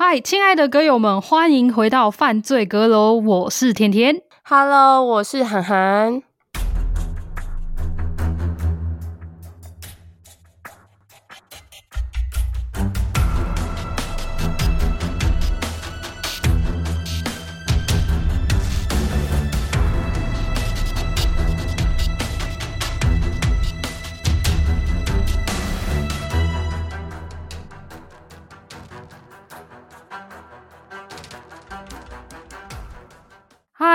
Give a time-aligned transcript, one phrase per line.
[0.00, 4.22] 嗨，亲爱的歌友们，欢迎回到犯罪阁楼，我是甜甜。
[4.44, 6.22] Hello，我是涵涵。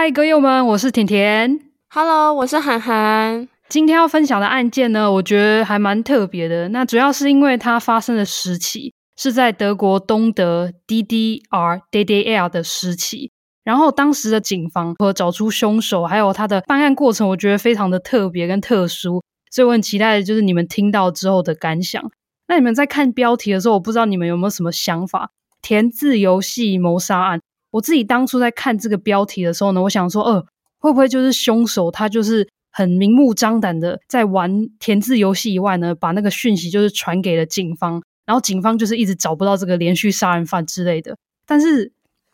[0.03, 1.61] 嗨，歌友们，我是甜甜。
[1.89, 3.47] Hello，我是涵涵。
[3.69, 6.67] 今天要分享的案件呢，我觉得还蛮特别的。
[6.67, 13.31] 那主要是因为它发生的时期是在德国东德 DDR DDR 的时期，
[13.63, 22.03] 然后当时的警方和找出凶手，还有他的办案过程，我觉得非常的特别跟特殊，所以我很期待的就是你们听到之后的感想。
[22.49, 25.29] 那你们在看标题的时候，我不知道你们有没有什么想法？
[25.61, 27.39] 填字游戏谋杀案。
[27.73, 30.45] 我自己当初在看这个标题的时候呢，我想说，呃，
[30.77, 41.17] 会不会就是凶手他就是很明目张胆的在玩填字游戏以外呢，把那个讯息就是传给了警方，然后警方就是一直找不到这个连续杀人犯之类的。
[41.47, 41.91] 但是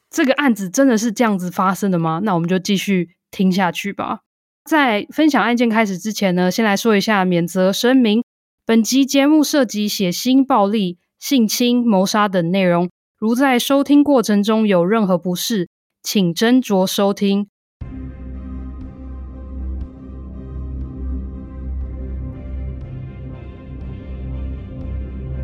[0.10, 2.20] 这个案子真的是这样子发生的吗？
[2.24, 4.20] 那我们就继续听下去吧。
[4.66, 8.24] 在分享案件开始之前呢，先来说一下免责声明：
[8.66, 12.90] 本集节目涉及血腥、暴力、性侵、谋杀等内容。
[13.20, 15.68] 如在收听过程中有任何不适，
[16.02, 17.50] 请斟酌收听。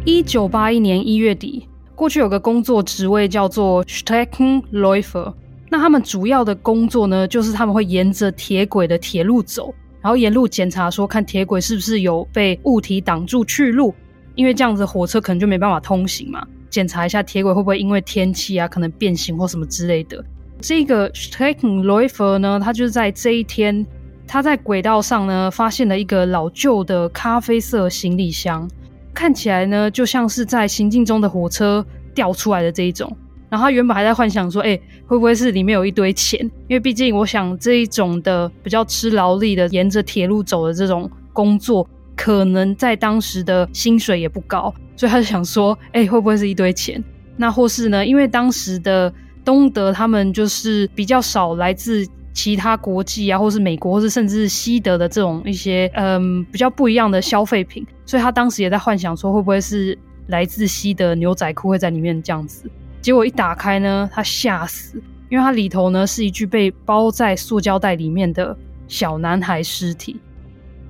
[0.06, 5.34] 一九八一年一月底，过去有个工作职位叫做 Streckenläufer，
[5.70, 13.94] 那他们主要的工作呢，就是他们会沿着铁轨的铁路走，然后沿路检查说，看铁轨是不是有被物体挡住去路，
[14.36, 16.48] 因为这样子火车可能就没办法通行嘛。
[16.76, 20.22] 检查一下铁轨会不会因为天气啊，可能变形或什么之类的。
[20.60, 23.86] 这个 s t r e c k e n l o i f e r 呢，他就是在这一天，
[24.28, 28.70] 他在轨道上呢，发现了一个老旧的咖啡色行李箱，
[29.14, 33.10] 看起来呢就像是在行进中的火车掉出来的这一种。
[33.50, 34.78] 然后他原本还在幻想说，哎，
[35.08, 36.42] 会不会是里面有一堆钱？
[36.68, 44.74] 因为毕竟我想这一种的比较吃劳力的，沿着铁路走的这种工作，可能在当时的薪水也不高。
[44.96, 47.04] 所以他就想说， 哎、会不会是一堆钱？
[47.38, 48.06] 那或是呢？
[48.06, 57.86] 因为当时的东德他们就是比较少来自其他国际啊，或是美国，或是甚至是西德的这种一些嗯比较不一样的消费品。
[58.06, 59.98] 所以他当时也在幻想说，会不会是
[60.28, 62.70] 来自西德牛仔裤会在里面这样子？
[63.02, 64.98] 结果一打开呢，他吓死，
[65.30, 70.20] 因为它里头呢是一具被包在塑胶袋里面的小男孩尸体。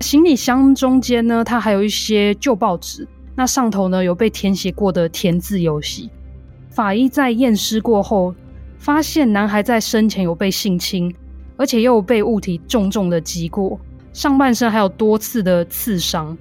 [0.00, 3.06] 行李箱中间呢，它还有一些旧报纸。
[3.34, 6.10] 那上头呢，有被填写过的填字游戏。
[6.70, 8.34] 法医在验尸过后，
[8.78, 11.14] 发现男孩在生前有被性侵，
[11.56, 13.78] 而且又被物体重重的击过，
[14.12, 16.36] 上半身还有多次的刺伤。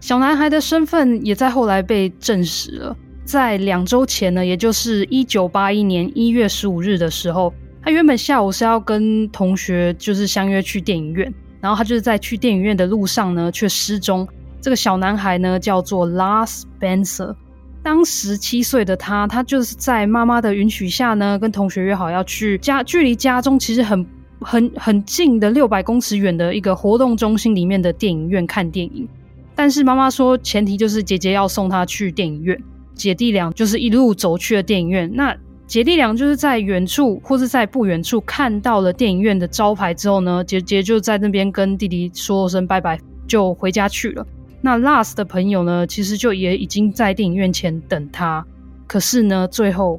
[0.00, 2.96] 小男孩的身份也在后来被证实了。
[3.24, 14.28] 在两周前呢，也就是一九八一年一月十五日的时候，他原本下午是要跟同学就是相约去电影院，然后他就是在去电影院的路上呢，却失踪。
[14.60, 17.34] 这个小男孩呢，叫做 Lars Benzer。
[17.82, 24.06] 当时七岁的他，他就是在妈妈的允许下呢，跟同学约好要去家，距离家中其实很
[24.40, 29.08] 很很近的六百公尺远的一个活动中心里面的电影院看电影。
[29.54, 32.60] 但是妈妈说，前提就是姐姐要送他去电影院。
[32.94, 35.10] 姐弟俩就是一路走去了电影院。
[35.14, 35.36] 那
[35.66, 44.26] 姐弟俩就是在远处或是在不远处看到了电影院的招牌之后呢，姐姐就在那边跟弟弟说声拜拜，就回家去了。
[44.60, 48.44] 那 Lars 的朋友呢，其实就也已经在电影院前等他，
[48.86, 49.98] 可是呢，最后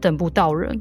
[0.00, 0.80] 等不到人。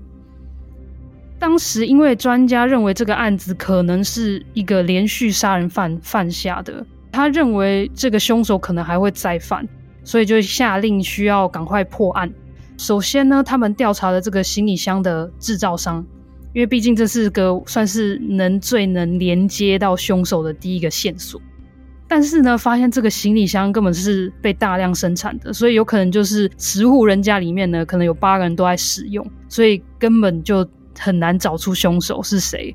[1.39, 9.67] 当时因为专家认为这个案子可能是一个连续杀人犯犯下的，他认为这个凶手可能还会再犯，
[10.03, 12.31] 所以就下令需要赶快破案。
[12.77, 16.05] 首先呢，他们调查了这个行李箱的制造商，
[16.53, 21.41] 因为毕竟这是个算是能最能连接到凶手的第一个线索。
[22.07, 30.65] 但是呢，发现这个行李箱根本是被大量生产的，所以有可能就是十户人家里面呢，可能有八个人都在使用，所以根本就
[30.97, 32.73] 很难找出凶手是谁。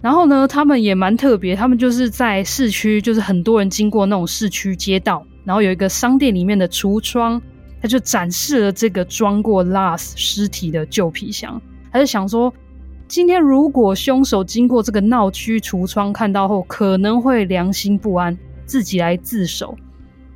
[0.00, 7.42] 然后呢，他们也蛮特别，他们就是在市区，就是很多人经过那种市区街道，然后有一个商店里面的橱窗，
[7.80, 11.60] 他就展示了这个装过 Lars 尸体的旧皮箱，
[11.92, 12.52] 他就想说。
[13.10, 18.36] 今天如果凶手经过这个闹区橱窗看到后，可能会良心不安，
[18.66, 19.74] 自己来自首。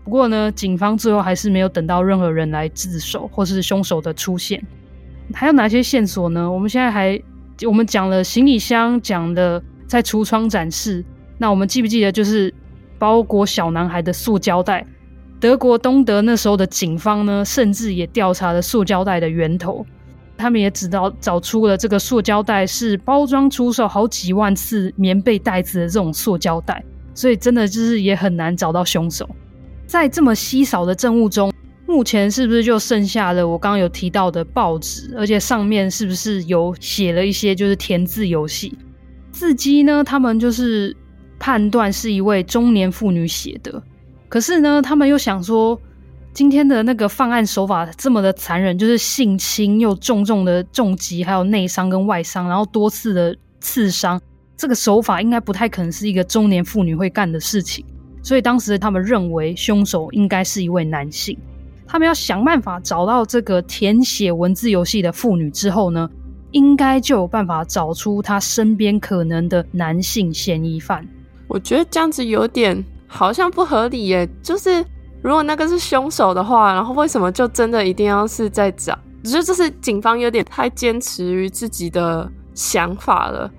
[0.02, 4.64] 不过呢，警方最后还是没有等到任何人来自首或是凶手的出现。
[5.34, 6.50] 还有哪些线索呢？
[6.50, 7.22] 我们现在还
[7.66, 11.04] 我们讲了行李箱，讲了在橱窗展示。
[11.36, 12.54] 那我们记不记得就是
[12.98, 14.86] 包裹小男孩的塑胶袋？
[15.42, 19.84] 德国东德那时候的警方呢，甚至也调查了塑胶袋的源头。
[20.36, 29.28] 他们也知道找出了这个塑胶袋是包装出售好几万次棉被袋子的这种塑胶袋，所以真的就是也很难找到凶手。
[29.84, 31.52] 在这么稀少的证物中，
[31.88, 35.12] 目前是不是就剩下了我刚刚有提到的报纸？
[35.16, 38.78] 而且上面是不是有写了一些就是填字游戏？
[39.32, 40.04] 字迹呢？
[40.04, 40.96] 他们就是
[41.40, 43.82] 判断是一位中年妇女写的，
[44.32, 45.78] 可是呢，他们又想说，
[46.32, 54.18] 今天的那个犯案手法这么的残忍，就是性侵又重重的重击，还有内伤跟外伤，然后多次的刺伤，
[54.56, 57.84] 这个手法应该不太可能是一个中年妇女会干的事情。
[58.22, 61.36] 所以当时他们认为凶手应该是一位男性，
[61.86, 66.08] 他们要想办法找到这个填写文字游戏的妇女之后呢，
[66.52, 71.06] 应该就有办法找出他身边可能的男性嫌疑犯。
[71.48, 74.84] 我觉得这样子有点好像不合理耶，就是
[75.22, 78.98] 如果那个是凶手的话，然后为什么就真的一定要是在找？
[79.22, 83.50] 我觉得这是警方有点太坚持于自己的想法了，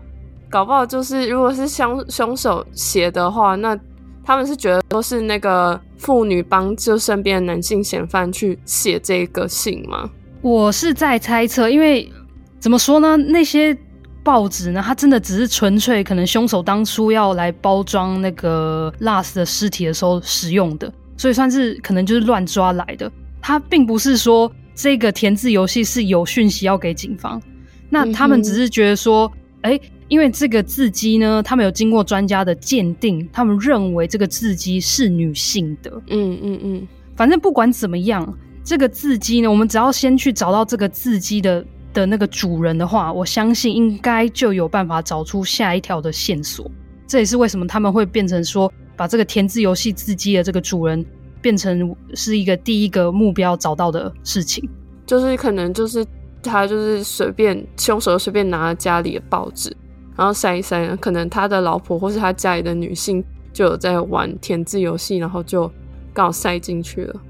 [0.50, 3.78] 搞不好就是如果是凶凶手写的话，那。
[4.26, 10.10] 他们是觉得都是那个妇女帮就身边的男性嫌犯去写这个信吗？
[10.42, 12.10] 我是在猜测，因为
[12.58, 13.18] 怎么说呢？
[13.18, 13.78] 那些
[14.24, 23.12] 报纸呢，它真的只是纯粹可能凶手当初要来包装那个 Last 的尸体的时候使用的，所以算是可能就是乱抓来的。
[23.42, 27.42] 它并不是说这个填字游戏是有讯息要给警方，
[27.90, 29.32] 那他们只是觉得说，
[29.62, 29.78] 哎、嗯。
[29.78, 35.90] 欸因为这个字迹呢，他们有经过专家的鉴定，他们认为这个字迹是女性的。
[36.08, 46.70] 嗯嗯嗯，反正不管怎么样，这个字迹呢，我们只要先去找到这个字迹的的那个主人的话，我相信应该就有办法找出下一条的线索。
[47.08, 51.06] 这也是为什么他们会变成说，把这个填字游戏字迹的这个主人
[51.42, 54.68] 变成是一个第一个目标找到的事情，
[55.06, 56.06] 就是可能就是
[56.42, 59.76] 他就是随便凶手随便拿了家里的报纸。
[60.16, 65.70] 然后塞一塞，可能他的老婆或是他家里的女性就有在玩填字游戏，然后就
[66.14, 67.22] 刚好塞进去了。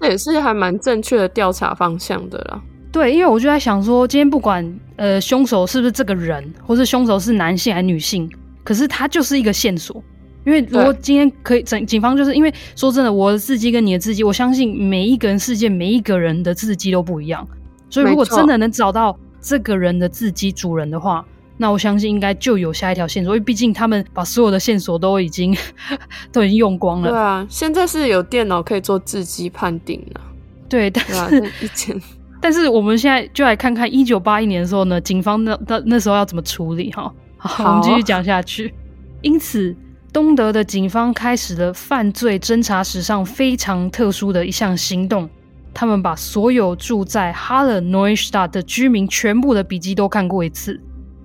[0.00, 2.60] 这也是还蛮正确的调查方向的啦。
[2.92, 8.30] 对，因为我就在想说，今天不管呃凶手是不是这个人，或是凶手是男性还是女性，
[8.62, 10.00] 可是他就是一个线索。
[10.44, 17.48] 因为如果今天可以，警警方就是因为说真的，我的字迹跟你的字迹，我相信每一个人世界每一个人的字迹都不一样，
[17.88, 21.24] 所以如果真的能找到这个人的字迹主人的话。
[21.58, 25.56] 那我相信应该就有下一条线索，因为毕竟他们把所有的线索都已经
[26.32, 27.10] 都已经用光了。
[27.10, 30.20] 对啊，现在是有电脑可以做字迹判定了。
[30.68, 31.94] 对，但是以前，
[32.42, 37.10] 但是我们现在就来看看一九八一年的时候呢，警方那那那时候要怎么处理哈？
[37.36, 38.74] 好，我们继续讲下去。
[39.20, 39.74] 因此，
[40.12, 45.30] 东德的警方开始了犯罪侦查史上非常特殊的一项行动，
[45.72, 50.80] 他们把所有住在 Halle Neustadt 的居民全部的笔记都看过一次。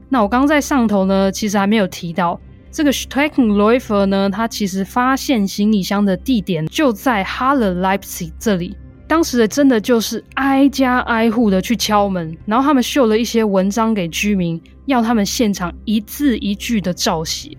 [0.10, 2.40] 那我刚刚在上头呢，其实还没有提到
[2.72, 8.78] 这个 Streckenläufer 呢，他其实发现行李箱的地点就在 Halle Leipzig 这里。
[9.08, 17.58] 当时的真的就是挨家挨户的去敲门，然后他们秀了一些文章给居民，要他们现场一字一句的照写。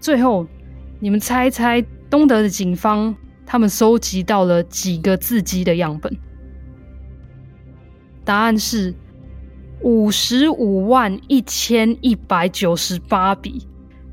[0.00, 0.46] 最后，
[0.98, 1.80] 你们猜猜，
[2.10, 3.14] 东德的警方
[3.46, 6.14] 他们收集到了几个字迹的样本？
[8.24, 8.94] 答案是。
[9.82, 13.66] 五十五万一千一百九十八笔，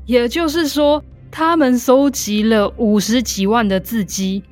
[0.06, 4.42] 也就是说，他们收集了五十几万的字迹。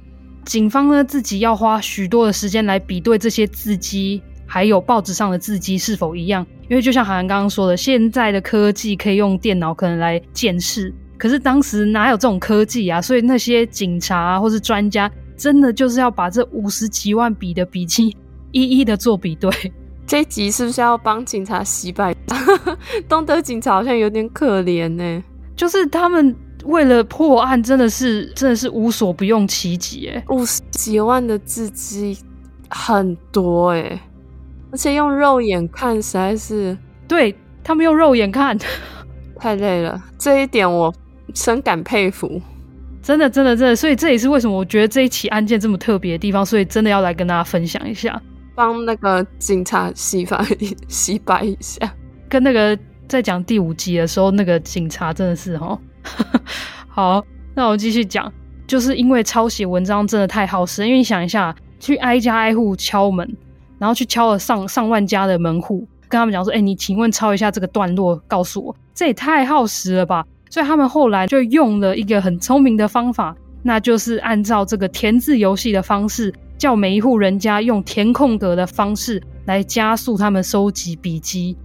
[0.46, 6.46] 警方呢，自己要花许多的时间来比对这些字迹，还有报纸上的字迹是否一样。
[6.68, 13.02] 因为就像韩寒刚刚说的，现在的科技可以用电脑可能来鉴识，可是当时哪有这种科技啊？
[13.02, 18.16] 所以那些警察啊，或是专家，真的就是要把这五十几万笔的笔迹
[18.52, 19.50] 一一的做比对。
[20.06, 22.14] 这一集是不是要帮警察洗白？
[23.08, 25.22] 东德警察好像有点可怜呢，
[25.56, 26.34] 就是他们
[26.66, 32.18] 为了破案，真的是真的是无所不用其极哎，五十几万的字迹
[32.68, 34.00] 很多哎，
[34.70, 36.76] 而且用肉眼看实在是，
[37.08, 38.58] 对，他们用肉眼看。
[39.38, 40.92] 太累了，这一点我
[41.34, 42.40] 深感佩服，
[43.02, 48.20] 真的真的真的，所以这也是为什么我觉得这一起案件这么特别的地方，所以真的要来跟大家分享一下。
[48.54, 50.42] 帮那个警察洗白
[50.88, 51.94] 洗白一下，
[52.30, 55.78] 跟那个在讲第五集的时候，那个警察真的是哦。
[56.88, 58.32] 好，那我继续讲。
[58.66, 63.36] 就是因为抄写文章真的太耗时，因为你想一下，去挨家挨户敲门，
[63.78, 70.26] 然后去敲了上上万家的门户，跟他们讲说：“哎，你请问抄一下这个段落，告诉我。”这也太耗时了吧！
[70.50, 81.56] 所以他们后来就用了一个很聪明的方法，那就是按照这个填字游戏的方式，叫每一户人家用填空格的方式来加速他们收集笔记。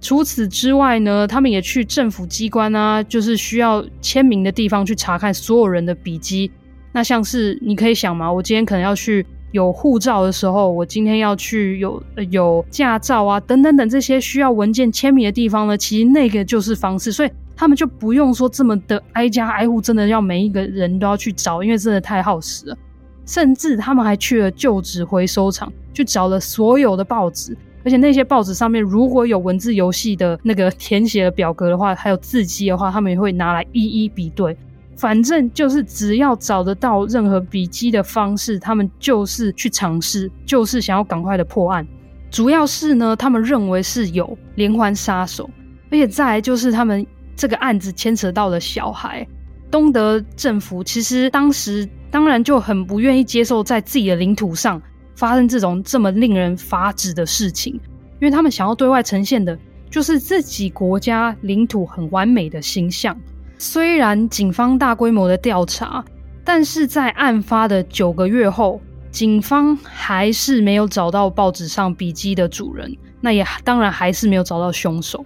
[0.00, 6.50] 除此之外呢，他们也去政府机关啊，就是需要签名的地方去查看所有人的笔记。
[6.92, 22.78] 那像是你可以想嘛，我今天可能要去有护照的时候，我今天要去有有驾照啊，等等等这些需要文件签名的地方呢，其实那个就是方式，所以他们就不用说这么的挨家挨户，真的要每一个人都要去找，因为真的太耗时了。
[23.24, 27.56] 甚至他们还去了旧纸回收厂，去找了所有的报纸。
[27.86, 34.56] 而且那些报纸上面如果有文字游戏的那个填写的表格的话，还有字迹的话，他们也会拿来一一比对。
[34.96, 41.86] 反正就是只要找得到任何笔迹的方式，他们就是去尝试，就是想要赶快的破案。
[42.28, 45.48] 主要是呢，他们认为是有连环杀手，
[45.88, 49.24] 而且再来就是他们这个案子牵扯到了小孩。
[49.70, 54.82] 东德政府其实当时当然就很不愿意接受在自己的领土上。
[55.16, 57.74] 发生这种这么令人发指的事情，
[58.20, 59.58] 因为他们想要对外呈现的
[59.90, 63.18] 就是自己国家领土很完美的形象。
[63.58, 66.04] 虽然警方大规模的调查，
[66.44, 68.80] 但是在案发的九个月后，
[69.10, 75.24] 警方还是没有找到报纸上笔记的主人，那也当然还是没有找到凶手。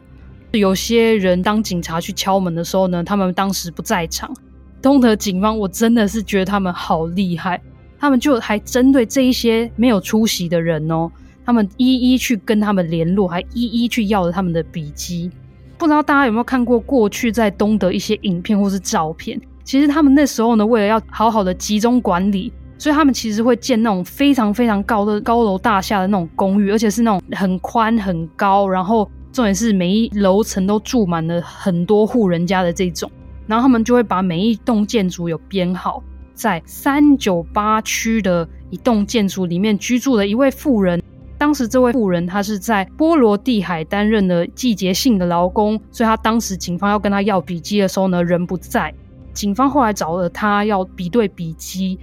[0.53, 4.33] 有些人当警察去敲门的时候呢，他们当时不在场。
[4.81, 7.61] 东德警方，我真的是觉得他们好厉害。
[8.01, 11.11] 他们就还针对这一些没有出席的人哦，
[11.45, 15.31] 他们一一去跟他们联络，还一一去要了他们的笔记。
[15.77, 19.39] 不知道大家有没有看过过去在东德一些影片或是照片？
[19.65, 33.11] 其实他们那时候呢，为了要好好的集中管理，所以他们其实会建那种非常非常高的高楼大厦的那种公寓，而且是那种很宽很高，然后重点是每一楼层都住满了很多户人家的这种。
[33.47, 36.03] 然后他们就会把每一栋建筑有编号。
[36.41, 41.03] 在三九八区的一栋建筑里面居住的一位妇人，
[41.37, 48.95] 当时这位妇人她是在波罗的海担任了季节性的劳工，所以她当时警方要跟她要笔迹的时候呢，人不在。
[49.35, 51.99] 警方后来找了她要比对笔迹，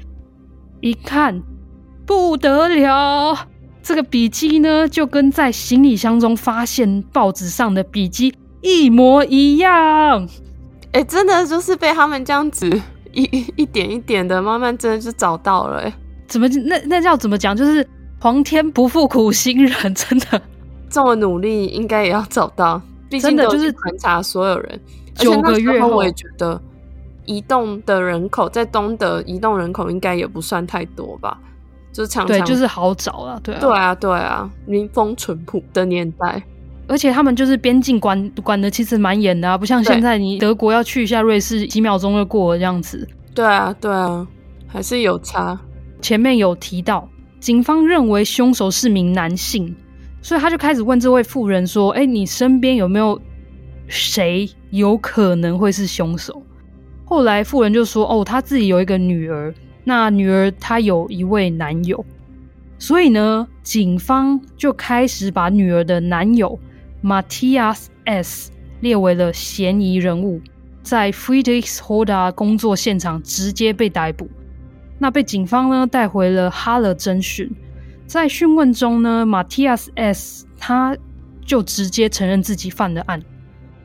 [0.81, 1.41] 一看
[2.05, 3.35] 不得了，
[3.81, 10.29] 这个笔迹呢就跟在行李箱中发现报纸上的笔迹一模一样。
[10.91, 12.79] 哎，真的就是被他们这样子。
[13.23, 15.79] 一一点一点的，慢慢真的就找到了。
[15.81, 15.93] 哎，
[16.27, 17.55] 怎么那那叫怎么讲？
[17.55, 17.87] 就是
[18.19, 20.41] 皇天不负苦心人， 真的
[20.89, 22.81] 这么努力，应该也要找到。
[23.09, 24.79] 毕竟就是盘查所有人，
[25.15, 26.61] 九个月后，我也觉得
[27.25, 31.39] 移动的人口在东德移动人口应该也不算太多吧？
[31.93, 36.43] 就是常常对，就是好找啊，对啊，对啊，对啊，民风淳朴的年代。
[36.87, 43.07] 而且他们就是边境管管的其实蛮严的啊，不像现在你德国要去一下瑞士，几秒钟就过了这样子。
[43.35, 44.25] 对啊，对啊，
[44.65, 45.59] 还是有差。
[46.01, 49.75] 前面有提到，警方认为凶手是名男性，
[50.21, 53.19] 所以他就开始问这位妇人说：“哎，你身边有没有
[53.87, 56.41] 谁有可能会是凶手？”
[57.03, 59.53] 后来妇人就说：“哦，他自己有一个女儿，
[59.83, 62.05] 那女儿她有一位男友，
[62.79, 66.57] 所以呢，警方就开始把女儿的男友。”
[67.03, 70.41] Matias S 列为了嫌疑人物，
[70.81, 74.29] 在 Friedrichshoda 工作现场直接被逮捕。
[74.99, 77.49] 那被警方呢带回了哈勒侦讯，
[78.07, 80.97] 在讯问中呢，Matias S 他
[81.45, 83.21] 就直接承认自己犯了案。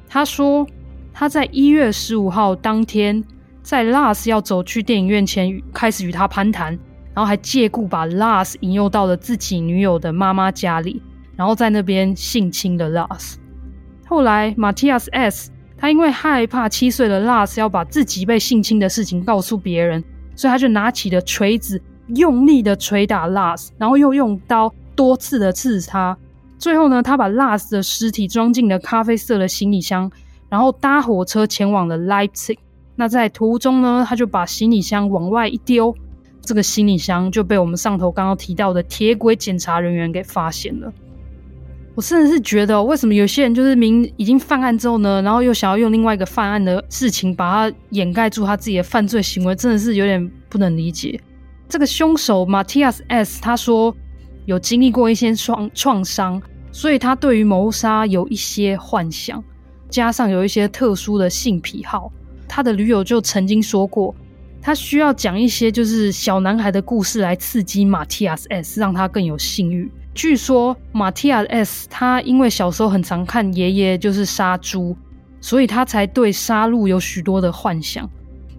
[0.08, 0.66] 他说
[1.12, 3.22] 他在一月十五号当天，
[3.62, 6.78] 在 Lars 要走去电影院前开始与他攀谈，
[7.14, 11.02] 然后还借故把 Lars 引诱到了自己女友的妈妈家里。
[11.36, 13.34] 然后在那边性侵了 Lars。
[14.06, 20.04] 后来，Matthias S 他因为害怕七岁的 Lars 要把自己被性侵的事情告诉别人，
[20.36, 26.16] 所以他就拿起了锤子，用力的捶打 Lars，然后又用刀多次的刺他。
[26.58, 30.08] 最后呢，他把 Lars 的尸体装进了咖啡色的行李箱，
[30.48, 32.58] 然后搭火车前往了 Leipzig。
[32.94, 35.92] 那在途中呢，他就把行李箱往外一丢，
[36.42, 40.92] 这个行李箱就被我们上头刚刚提到的铁轨检查人员给发现了。
[41.94, 51.20] 我甚至是觉得，为什么有些人就是明已经犯案之后呢，然后又想要用另外一个犯案的事情把它掩盖住他自己的犯罪行为，真的是有点不能理解。
[51.68, 53.94] 这个凶手 Matias S 他说
[54.46, 59.44] 有经历过一些创创伤，所以他对于谋杀有一些幻想，
[59.90, 62.10] 加上有一些特殊的性癖好。
[62.48, 64.14] 他的驴友就曾经说过，
[64.62, 69.90] 他需要讲一些就是小男孩的故事来刺激 Matias S，让他更有性欲。
[70.14, 74.96] 据说马蒂亚 S 他因为小时候很常看爷爷就是杀猪，
[75.40, 78.08] 所以他才对杀戮有许多的幻想。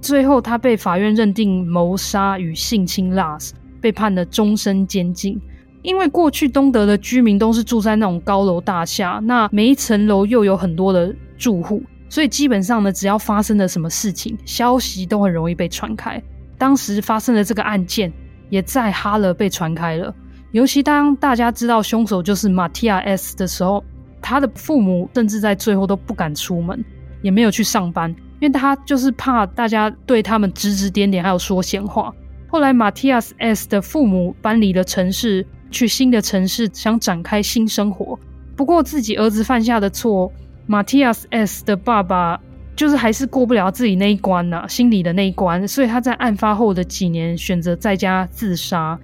[0.01, 5.39] 最后他被法院认定谋杀与性侵 Lars，被判了终身监禁。
[5.83, 11.83] 因为过去东德的居民都是住在那种高楼大厦，那每一层楼又有很多的住户。
[12.09, 16.21] 所以基本上呢，只要发生了什么事情，消息都很容易被传开。
[16.57, 18.11] 当时发生的这个案件，
[18.49, 20.13] 也在哈勒被传开了。
[20.53, 23.83] 尤其当大家知道凶手就是马蒂亚 S 的时候，
[24.21, 26.85] 他的父母甚至在最后都不敢出门，
[27.23, 32.13] 也没有去上班，因为他就是怕大家对他们指指点点，还有说闲话。
[32.47, 38.17] 后来马蒂亚 S 的父母搬离了城市，去新的城市，想展开新生活。
[38.55, 40.31] 不过自己儿子犯下的错。
[40.65, 42.39] 马蒂亚斯 S 的爸爸
[42.73, 48.97] 就是还是过不了自己那一关呐、啊，心里的那一关，所以他在案发后的几年选择在家自杀。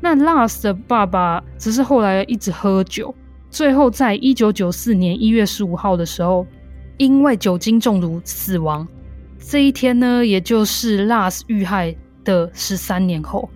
[0.00, 3.14] 那 Lars 的爸爸只是后来一直喝酒，
[3.50, 6.46] 最后在一九九四年一月十五号的时候，
[6.96, 8.86] 因为酒精中毒死亡。
[9.38, 13.48] 这一天呢，也就是 Lars 遇害的十三年后。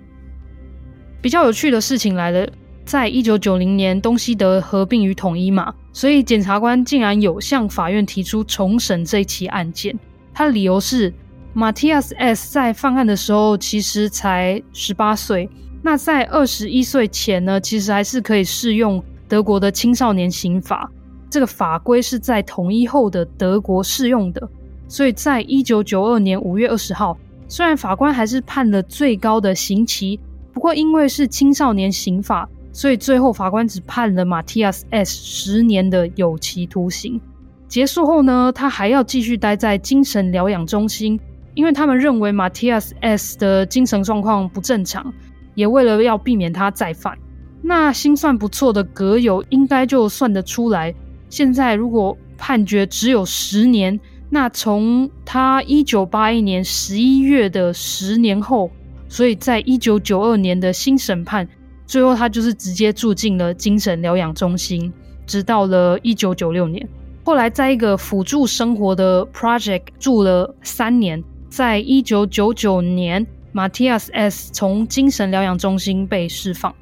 [1.21, 2.49] 比较有趣的事情来了。
[2.85, 9.97] 在一九九零年，东西德合并与统一嘛，所以检察官竟然有向法院提出重审这起案件。
[10.35, 11.15] 他的理由是，
[11.53, 15.49] 马蒂亚斯 S 在犯案的时候其实才十八岁，
[15.83, 20.91] 那在二十一岁前呢，其实还是可以适用德国的青少年刑法。
[21.29, 24.49] 这个法规是在统一后的德国适用的，
[24.87, 30.21] 所以在一九九二年五月二十号，虽然法官还是判了最高的刑期，
[30.53, 32.49] 不过因为是青少年刑法。
[32.75, 37.21] 所以最后法官只判了马蒂亚斯 S 十年的有期徒刑。
[37.69, 41.21] 结束后呢，他还要继续待在精神疗养中心，
[41.53, 45.13] 因为他们认为马蒂亚斯 S 的精神状况不正常，
[45.55, 47.17] 也为了要避免他再犯。
[47.63, 50.95] 那心算不错的阁友应该就算得出来，
[51.29, 53.99] 现在如果判决只有十年，
[54.31, 58.71] 那从他一九八一年十一月的十年后，
[59.09, 61.49] 所以在一九九二年的新审判。
[61.87, 64.93] 最后，他就是直接住进了精神疗养中心，
[65.27, 66.89] 直到了一九九六年。
[67.23, 71.23] 后来，在一个辅助生活的 project 住了三年。
[71.51, 76.75] 在一九九九年，Matthias S 从精神疗养中心被释放。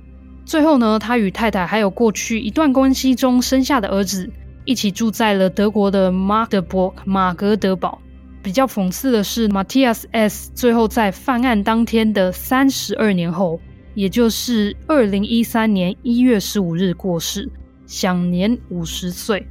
[0.44, 4.30] 最后呢，他与太太还有过去一段关系中生下的儿子
[4.64, 8.00] 一起住在了德国的 Magdeburg 马格德堡。
[8.42, 13.60] 比较讽刺的是，Matthias S 最后在犯案当天的三十二年后。
[13.92, 17.50] 也就是二零一三年一月十五日过世，
[17.88, 19.44] 享年五十岁。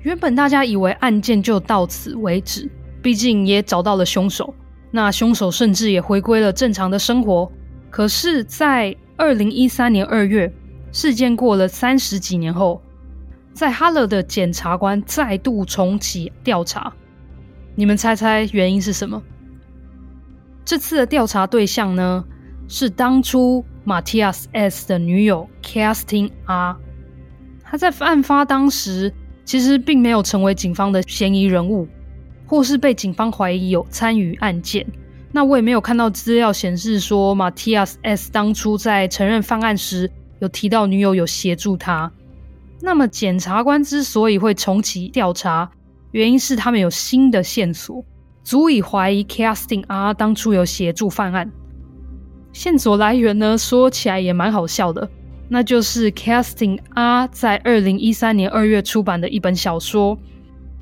[0.00, 2.68] 原本大家以为案件就到此为止，
[3.02, 4.54] 毕竟也找到了凶手，
[4.90, 7.50] 那凶手甚至也回归了正常的生活。
[7.90, 10.52] 可是，在二零一三年二月，
[10.92, 12.82] 事件过了三十几年后，
[13.52, 16.92] 在哈勒的检察官再度重启调查。
[17.74, 19.22] 你们猜猜原因是什么？
[20.64, 22.24] 这次的调查对象呢？
[22.68, 26.76] 是当初 Matthias S 的女友 Kerstin R。
[27.64, 29.12] 他在案发当时
[29.44, 31.88] 其实并没有成为警方的嫌疑人物，
[32.50, 34.84] 或是被警方怀疑有参与案件。
[35.30, 40.10] 那我也没有看到资料显示说 Matthias S 当初在承认犯案时
[40.40, 42.10] 有提到女友有协助他。
[42.82, 45.70] 那么检察官之所以会重启调查，
[46.10, 48.04] 原因是他们有新的线索，
[48.42, 51.52] 足以怀疑 Kerstin R 当初有协助犯案。
[52.52, 55.08] 线索来源呢，说起来也蛮好笑的，
[55.48, 60.18] 那就是 Kerstin R 在二零一三年二月出版的一本小说，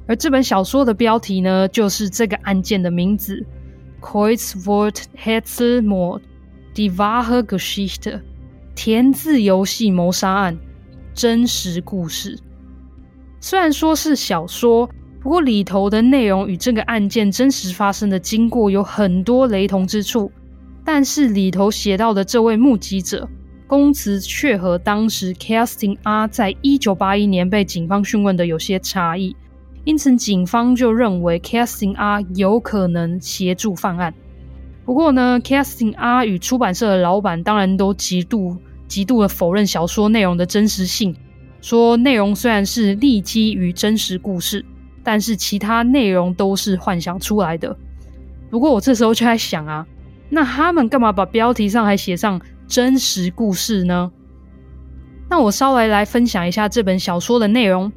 [0.09, 3.45] 而这本小说的标题呢，就是这个案件的名字
[4.01, 6.23] ：Kreuzworträtselmord
[6.75, 8.23] Die wahre Geschichte，
[8.75, 10.59] 填字游戏谋杀案，
[11.13, 12.39] 真实故事。
[13.39, 14.89] 虽然说是小说，
[15.21, 20.33] 不过里头的内容与这个案件真实发生的经过有很多雷同之处。
[20.85, 23.29] 但是里头写到的这位目击者
[23.67, 29.37] 供词却和当时 Kerstin R 在一九八一年被警方讯问的有些差异，
[29.85, 34.13] 因此警方就认为 Kerstin R 有可能协助犯案。
[34.85, 41.15] 不过呢，Kerstin R 与出版社的老板当然都极度极度的否认小说内容的真实性，
[41.61, 44.65] 说内容虽然是立基于真实故事，
[45.03, 47.77] 但是其他内容都是幻想出来的。
[48.51, 49.87] 不过我这时候就在想啊。
[50.31, 54.13] 那他们干嘛把标题上还写上真实故事呢？
[55.31, 57.91] 那我稍微来分享一下这本小说的内容。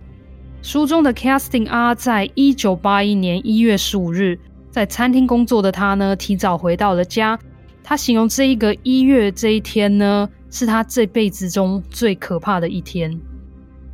[0.62, 4.38] 书中的 Kerstin R 在一九八一年一月十五日
[4.70, 7.38] 在餐厅工作的他呢，提早回到了家。
[7.84, 13.20] 他形容这一个一月这一天呢，是他这辈子中最可怕的一天。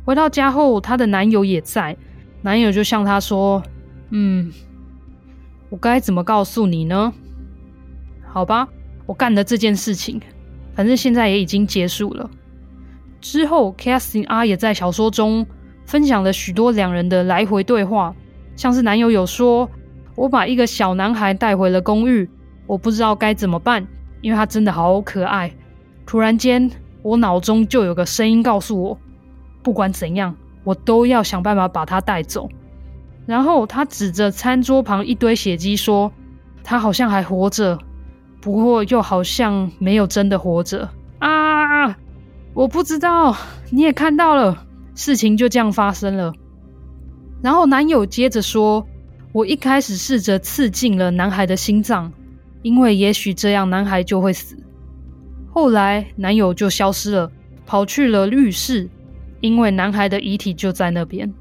[0.04, 1.96] 回到家后，她的男友也在，
[2.42, 3.62] 男友就向她说
[4.10, 4.52] ：“嗯，
[5.70, 7.12] 我该怎么告诉你呢？
[8.26, 8.68] 好吧，
[9.06, 10.20] 我干的这件事情，
[10.74, 12.30] 反正现在也已经结束了。”
[13.20, 15.46] 之后，Kerstin R 也在小说中
[15.88, 18.14] 分享了许多两人的来回对话，
[18.56, 19.66] 像是男友有说
[20.14, 22.28] ：“我把一个小男孩带回了公寓。”
[22.68, 23.88] 我不知道该怎么办，
[24.20, 25.50] 因为他真的好可爱。
[26.04, 26.70] 突然间，
[27.00, 28.98] 我脑中就有个声音告诉我，
[29.62, 32.50] 不管怎样，我都要想办法把他带走。
[33.24, 36.12] 然后他指着餐桌旁一堆血迹说
[36.62, 37.78] ：“他好像还活着，
[38.42, 40.86] 不过又好像没有真的活着
[41.20, 41.96] 啊！”
[42.52, 43.34] 我不知道，
[43.70, 44.66] 你也看到了，
[44.98, 46.32] 事情就这样发生了。
[47.40, 48.84] 然后男友接着说
[49.32, 52.12] ：“我一开始试着刺进了男孩的心脏。”
[52.62, 54.56] 因为也许这样男孩就会死。
[55.52, 57.30] 后来男友就消失了，
[57.64, 58.90] 跑去了浴室，
[59.40, 61.32] 因为男孩的遗体就在那边。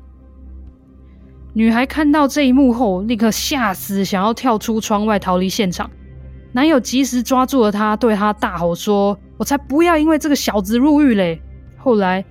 [1.54, 5.90] 女孩看到这一幕后，立刻吓死，想要跳出窗外逃离现场。
[6.52, 11.42] 男友及时抓住了她，对她大吼说：“我才不要因为这个小子入狱嘞！”
[11.76, 12.24] 后来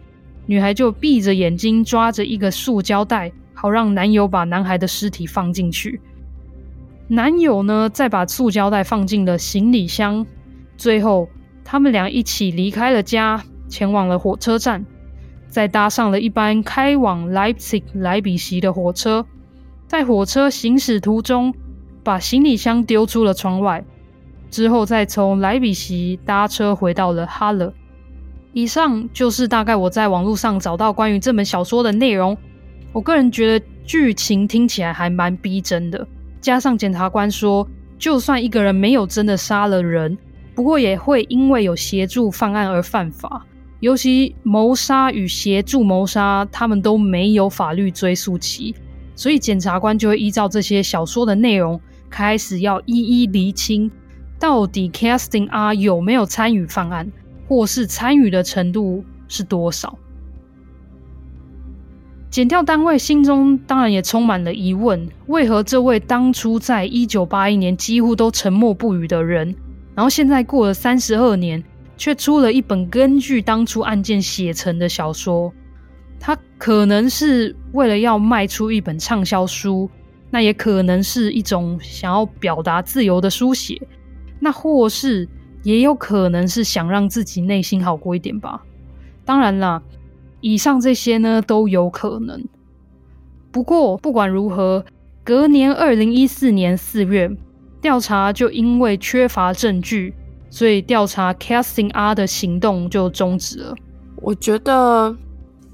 [0.47, 6.01] 女孩就闭着眼睛抓着一个塑胶袋，好让男友把男孩的尸体放进去。
[7.09, 10.27] 男友呢，再把塑胶袋放进了行李箱。
[10.77, 11.29] 最后，
[11.65, 14.85] 他们俩一起离开了家，前往了火车站，
[15.49, 19.27] 再搭上了一班开往莱比锡莱比锡的火车。
[19.87, 21.55] 在火车行驶途中，
[22.03, 23.85] 把行李箱丢出了窗外，
[24.51, 27.73] 之后再从莱比锡搭车回到了哈勒。
[28.57, 32.35] 以上就是大概我在网络上找到关于这本小说的内容。
[32.91, 36.09] 我个人觉得剧情听起来还蛮逼真的。
[36.41, 40.17] 加上检察官说，就算一个人没有真的杀了人，
[40.55, 43.45] 不过也会因为有协助犯案而犯法。
[43.81, 48.75] 尤其谋杀与协助谋杀，他们都没有法律追诉期，
[49.15, 53.91] 所以检察官就会依照这些小说的内容，开始要一一厘清，
[54.41, 57.13] 到底 Kerstin R 有没有参与犯案，
[57.49, 59.99] 或是参与的程度是多少。
[62.29, 69.55] 检调单位心中当然也充满了疑问：为何这位当初在一九八一年几乎都沉默不语的人，
[69.95, 71.65] 然后现在过了三十二年，
[71.97, 75.51] 却出了一本根据当初案件写成的小说？
[76.21, 79.89] 他可能是为了要卖出一本畅销书，
[80.31, 83.81] 那也可能是一种想要表达自由的书写，
[84.41, 85.27] 那或是
[85.67, 88.63] 也有可能是想让自己内心好过一点吧。
[89.25, 89.83] 当然啦。
[90.43, 92.45] 以上这些呢都有可能，
[93.51, 94.85] 不过不管如何，
[95.25, 97.29] 隔年二零一四年四月，
[97.81, 100.15] 调查就因为缺乏证据，
[100.49, 103.75] 所以调查 Kasting R 的行动就终止了。
[104.17, 105.17] 我觉得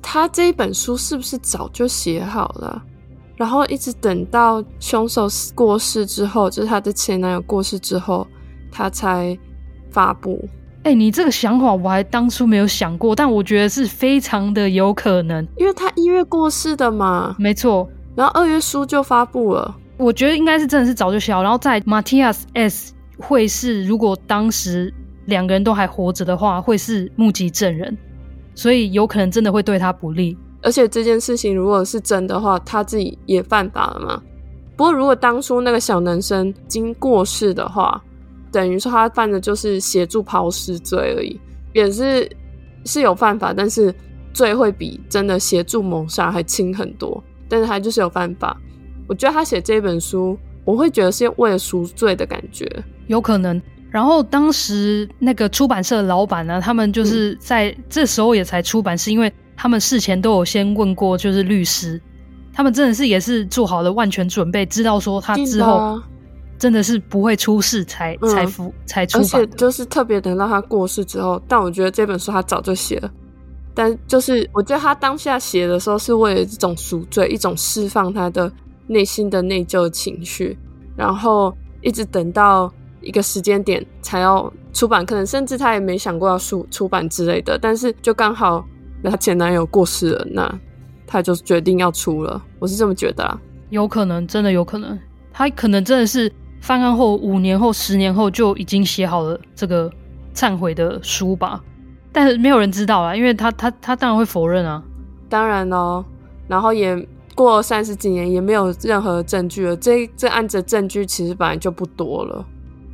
[0.00, 2.82] 他这一本书是不是早就写好了，
[3.36, 8.26] 然后一直等到凶手过世之后，就是他的前男友过世之后，
[8.70, 9.36] 他才
[9.92, 10.48] 发布。
[10.84, 17.88] 哎、欸，你这个想法我还当初没有想过，但我觉得是非常的有可能，因为他一月过世的嘛，没错。
[18.16, 21.42] 然后二月书就发布了，我觉得应该是真的是早就写好。
[21.42, 24.92] 然后在 Matthias S 会是，如果当时
[25.26, 27.96] 两个人都还活着的话，会是目击证人，
[28.54, 30.36] 所以有可能真的会对他不利。
[30.62, 34.22] 而且这件事情如果是真的话，他自己也犯法了嘛。
[34.76, 38.02] 不过如果当初那个小男生经过世的话，
[38.52, 41.40] 等于说他犯的就是协助抛尸罪而已，
[41.72, 42.30] 也是
[42.84, 43.92] 是有犯法，但是
[44.34, 47.22] 罪会比真的协助谋杀还轻很多。
[47.48, 48.56] 但是他就是有犯法。
[49.08, 52.66] 我觉得他写这本书，我会觉得是为了赎罪的感觉，
[53.06, 53.60] 有可能。
[53.90, 62.00] 然后当时那个出版社的老板呢，他们就是在这时候也才出版，是因为他们事前都有先问过，就是律师，
[62.52, 66.00] 他们真的是也是做好了万全准备，知道说他之后。
[66.62, 71.42] 真的是不会出事才才出、嗯、才出版，而且就是特别等到他过世之后。
[71.48, 73.10] 但我觉得这本书他早就写了，
[73.74, 78.48] 但就是我觉得他当下写的时候是为了这种赎罪，一种释放他的
[78.86, 80.56] 内心的内疚情绪，
[80.94, 87.58] 然后一直等到一个时间点才要出版，可能甚至他也没想过要出出版之类的。
[87.60, 88.64] 但是就刚好
[89.02, 90.60] 他前男友过世了，那
[91.08, 92.40] 他就决定要出了。
[92.60, 94.96] 我是这么觉得啦，有可能，真的有可能，
[95.32, 96.32] 他可能真的是。
[96.62, 99.90] 犯案后五年后、十年后就已经写好了这个
[100.32, 101.60] 忏悔的书吧，
[102.12, 104.80] 但是没有人知道啊，因为他他他当然会否认啊，
[105.28, 106.04] 当然哦，
[106.46, 106.96] 然后也
[107.34, 109.76] 过三十几年也没有任何证据了。
[109.76, 112.46] 这这案子的证据其实本来就不多了。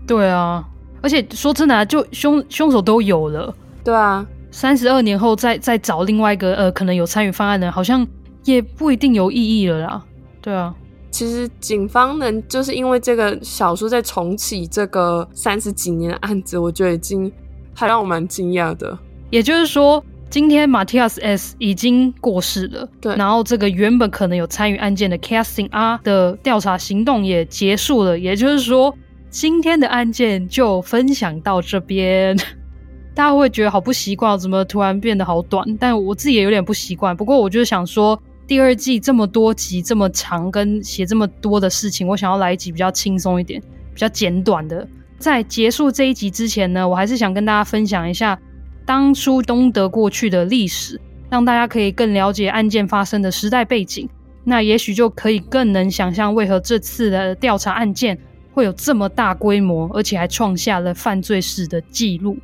[0.07, 0.67] 对啊，
[1.03, 3.55] 而且说真的啊，就凶凶手都有了。
[3.85, 8.07] 对啊，三十二年后再再找另外一个呃可能有参与犯案的人，好像
[8.45, 10.03] 也不一定有意义了啦。
[10.41, 10.75] 对啊，
[11.19, 17.33] 其实警方能就是因为这个小说在重启这个三十几年的案子，我觉得已经
[17.75, 18.97] 还让我蛮惊讶的。
[19.31, 20.01] 也就是说。
[20.31, 28.95] 今天 Matthias S 已经过世了，对，然后这个原本可能有参与案件的 Kerstin R 的调查行动也结束了，也就是说，
[29.31, 32.37] 今天的案件就分享到这边。
[33.17, 35.67] 大家会觉得好不习惯，怎么突然变得好短？
[35.81, 37.17] 但我自己也有点不习惯。
[37.17, 43.61] 不过我就是想说，第二季这么多集这么长，跟写这么多的事情，我想要来一集比较轻松一点、
[43.93, 44.89] 比较简短的。
[45.19, 48.41] 在结束这一集之前呢，我还是想跟大家分享一下。
[48.87, 54.09] 当初东德过去的历史，让大家可以更了解案件发生的时代背景，
[54.45, 58.19] 那也许就可以更能想象为何这次的调查案件
[58.55, 62.39] 会有这么大规模，而且还创下了犯罪史的记录。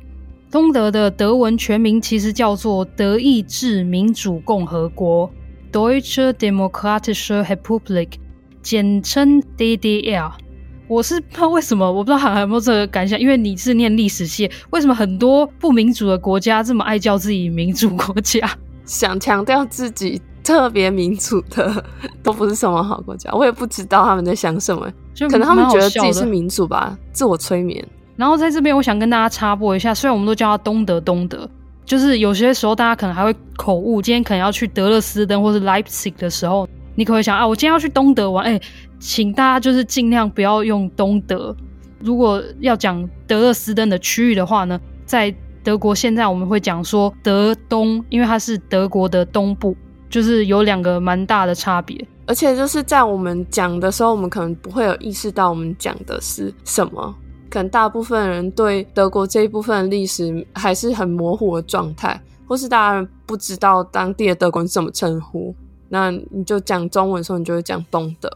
[0.51, 5.27] 东德的德文全名其实叫做德意志民主共和国
[5.75, 8.11] （Deutsche Demokratische Republik），
[8.61, 10.31] 简称 DDR。
[10.87, 18.49] 我是不知道为什么，我不知道韩寒有没有这个感想，因为你是念历史系，为什么很多不民主的国家这么爱叫自己民主国家？
[18.85, 21.83] 想强调自己特别民主的
[22.23, 27.85] 都不是什么好国家，我也不知道他们在想什么，就可能他们觉得自己是民主吧，自我催眠。
[28.15, 31.49] 然后在这边，我想跟大家插播一下，虽然我们都叫它东德，东德，
[31.85, 38.59] 就是有些时候大家可能还会口误，今天可能要去德勒斯登或是 Leipzig 的时候，你可能会想啊，我今天要去东德玩，哎。
[38.97, 41.55] 请大家就是尽量不要用东德。
[41.99, 45.31] 如果要讲德勒斯登的区域的话呢，在
[45.63, 49.75] 德国现在我们会讲说德东，因为它是德国的东部，
[50.09, 52.03] 就是有两个蛮大的差别。
[52.25, 57.15] 而且就是在我们讲的时候，我们可能不会有意识到我们讲的是什么。
[57.55, 65.55] 可能大部分人对德国这一部分的历史还是很模糊的状态，或是大家不知道当地的德国人是怎么称呼。
[65.87, 68.29] 那你就讲中文的时候，你就会讲东德。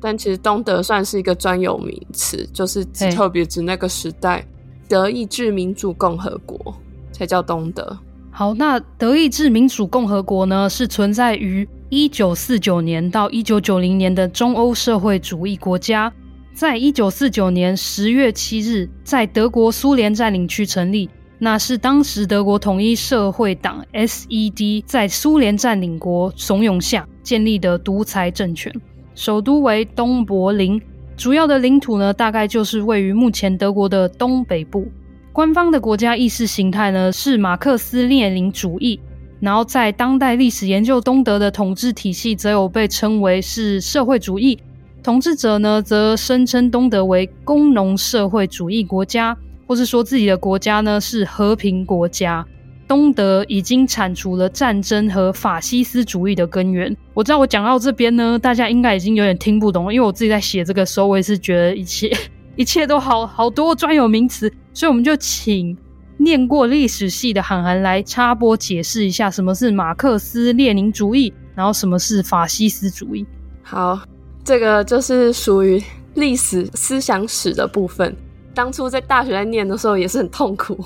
[0.00, 4.46] 但其实东德算是一个专有名词，就是只特别指那个时代，
[4.88, 6.72] 德意志民主共和国
[7.10, 7.98] 才叫东德。
[8.30, 16.12] 好，那德意志民主共和国呢，是存在于一九四九年到一九九零年的中欧社会主义国家，
[16.54, 28.72] 在一九四九年十月七日在德国苏联占领区成立，那是当时德国统一社会党 SED 在苏联占领国怂恿下建立的独裁政权。
[29.16, 30.80] 首都为东柏林，
[31.16, 34.86] 主要的领土呢，大概就是位于目前德国的东北部。
[35.32, 39.00] 官方的国家意识形态呢是马克思列宁主义，
[39.40, 44.56] 然后在当代历史研究东德的统治体系，则有被称为是社会主义。
[45.04, 49.36] 统治者呢，则声称东德为工农社会主义国家，
[49.66, 52.42] 或是说自己的国家呢是和平国家。
[52.88, 56.96] 东德已经铲除了战争和法西斯主义的根源。
[57.12, 62.10] 我知道我讲到这边呢，大家应该已经有点听不懂，因为我自己在写这个时候，我也是觉得一切
[62.56, 65.76] 一切都好好多专有名词，所以我们就请
[66.16, 73.26] 念过历史系的韩寒来插播解释一下什么是马克思列宁主义，然后什么是法西斯主义。
[73.62, 74.00] 好，
[74.44, 75.82] 这个就是属于
[76.14, 78.14] 历史思想史的部分。
[78.54, 80.78] 当初在大学在念的时候也是很痛苦，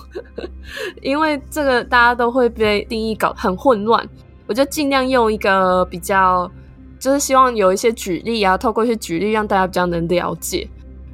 [1.02, 4.08] 因为这个大家都会被定义搞很混乱。
[4.46, 6.50] 我就尽量用一个比较，
[6.98, 10.66] 就是希望有一些举例啊，透过一些举例让大家比较能了解。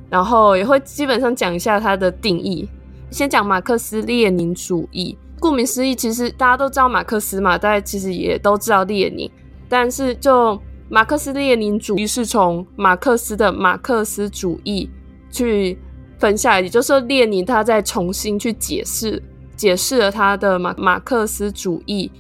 [0.08, 2.68] 然后也会基本上讲一下它的定义。
[3.10, 9.28] 先讲马克思列宁主义，顾名思义，其实大家都知道马克思嘛，大家其实也都知道列宁。
[9.68, 10.56] 但是就
[10.88, 14.88] 马克思列宁主义是从马克思的马克思主义
[15.30, 15.78] 去。
[16.16, 19.20] 分下来，也就是，列宁他在重新去解释
[19.56, 22.10] 解释了他的马马克思主义。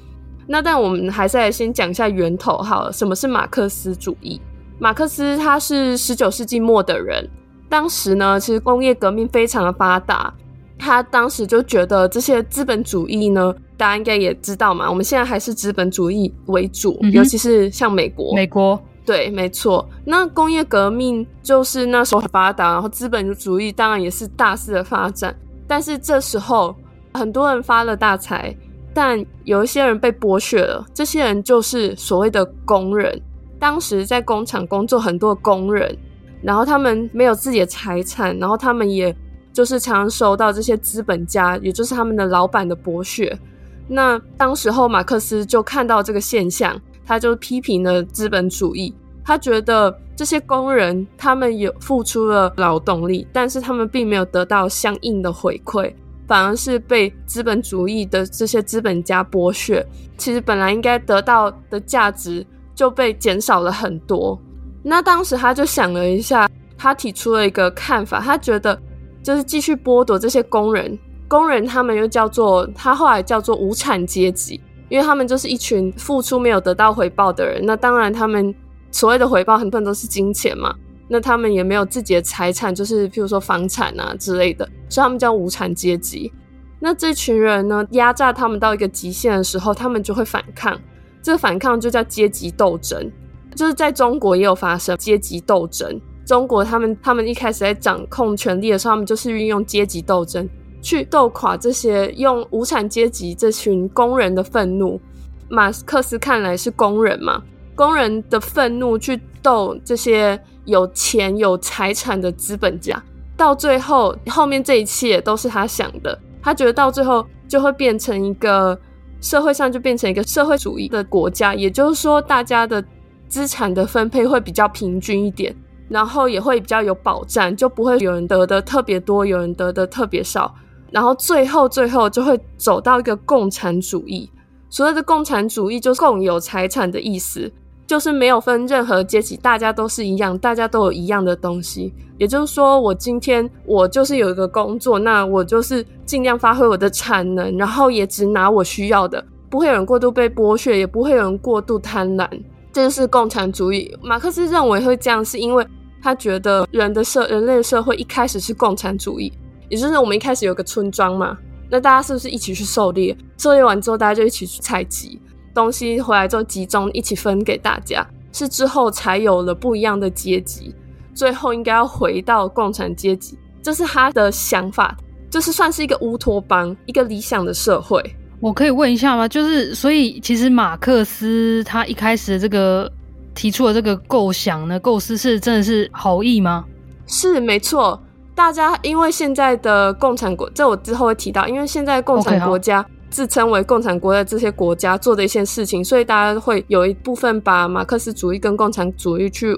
[0.46, 2.92] 那但我们还是来先讲一下源头好了。
[2.92, 4.38] 什么是马克思主义？
[4.78, 7.26] 马克思他是十九世纪末的人，
[7.68, 10.34] 当时呢，其实工业革命非常的发达，
[10.76, 18.80] 他当时就觉得这些资本主义呢，大家应该也知道嘛，我们现在还是资本主义为主，嗯、尤其是像美国，美国。
[19.06, 19.86] 对，没错。
[20.06, 25.36] 那工业革命就是那时候很发达，然后资本主义当然也是大肆的发展。
[25.66, 26.74] 但是这时候
[27.12, 28.56] 很多人发了大财，
[28.94, 30.86] 但有一些人被剥削了。
[30.94, 33.20] 这些人就是所谓的工人。
[33.58, 35.94] 当时在工厂工作很多工人，
[36.42, 39.14] 然后他们没有自己的财产，然后他们也
[39.52, 43.38] 就是常常受到这些资本家，也就是他们的老板的剥削。
[43.88, 46.80] 那当时候马克思就看到这个现象。
[47.06, 48.94] 他就批评了资本主义。
[49.22, 55.92] 他觉得这些工人他们有付出了劳动力，但是他们并没有得到相应的回馈，
[56.26, 59.86] 反而是被资本主义的这些资本家剥削。
[60.16, 64.40] 其实本来应该得到的价值就被减少了很多。
[64.82, 68.80] 那当时他就想了一下，他提出了一个看法，他觉得
[69.22, 77.60] 就是继续剥夺这些工人，工人他们又叫做他后来叫做无产阶级，因为他们就是一群付出没有得到回报的人。
[77.64, 78.54] 那当然他们。
[78.96, 80.72] 所谓的回报，很多人都是金钱嘛。
[81.08, 86.32] 那他们也没有自己的财产，就是譬如说房产啊之类的，所以他们叫无产阶级。
[86.78, 90.80] 那这群人呢，压榨他们到一个极限的时候，他们就会反抗。
[91.20, 93.10] 这个反抗就叫阶级斗争，
[93.56, 96.00] 就是在中国也有发生阶级斗争。
[96.24, 100.48] 中国他们他们一开始在掌控权力的时候，他们就是运用阶级斗争
[100.84, 105.00] 去斗垮这些用无产阶级这群工人的愤怒。
[105.48, 107.42] 马克思看来是工人嘛。
[107.74, 113.02] 工人的愤怒去斗这些有钱有财产的资本家，
[113.36, 116.16] 到最后后面这一切都是他想的。
[116.42, 118.78] 他觉得到最后就会变成一个
[119.20, 122.84] 社会上就变成一个社会主义的国家，也就是说大家的
[123.26, 125.54] 资产的分配会比较平均一点，
[125.88, 130.54] 然后也会比较有保障，就不会有人得的特别多，有人得的特别少，
[130.94, 134.30] 然后最后最后就会走到一个共产主义。
[134.70, 137.50] 所谓的共产主义就是共有财产的意思。
[137.86, 141.92] 就是没有分任何阶级，大家都是一样，大家都有一样的东西。
[142.16, 152.26] 也就是说，我今天我就是有一个工作，那我就是尽量发挥我的产能，然后也只拿我需要的，不会有人过度被剥削，也不会有人过度贪婪。
[152.72, 153.94] 这就是共产主义。
[154.02, 155.66] 马克思认为会这样，是因为
[156.02, 159.30] 他觉得人的社人类社会一开始是共产主义，
[159.74, 161.36] 也就是我们一开始有个村庄嘛，
[161.68, 163.16] 那大家是不是一起去狩猎？
[163.36, 165.20] 狩猎完之后，大家就一起去采集。
[165.52, 170.72] 东西回来之后集中一起分给大家，是之后才有了不一样的阶级，
[171.12, 174.96] 最后应该要回到共产阶级，这是他的想法，
[175.28, 178.00] 这是算是一个乌托邦，一个理想的社会。
[178.38, 179.26] 我可以问一下吗？
[179.26, 182.88] 就是所以其实马克思他一开始的这个
[183.34, 186.64] 提出的这个构想呢，构思是真的是好意吗？
[187.08, 188.00] 是没错，
[188.34, 192.82] 大家因为现在的共产国，这我之后会提到，因为现在共产国家。
[192.82, 199.56] Okay, 自称为共产国的这些国家做的一些事情，所以大家会有一部分把马克思主义跟共产主义去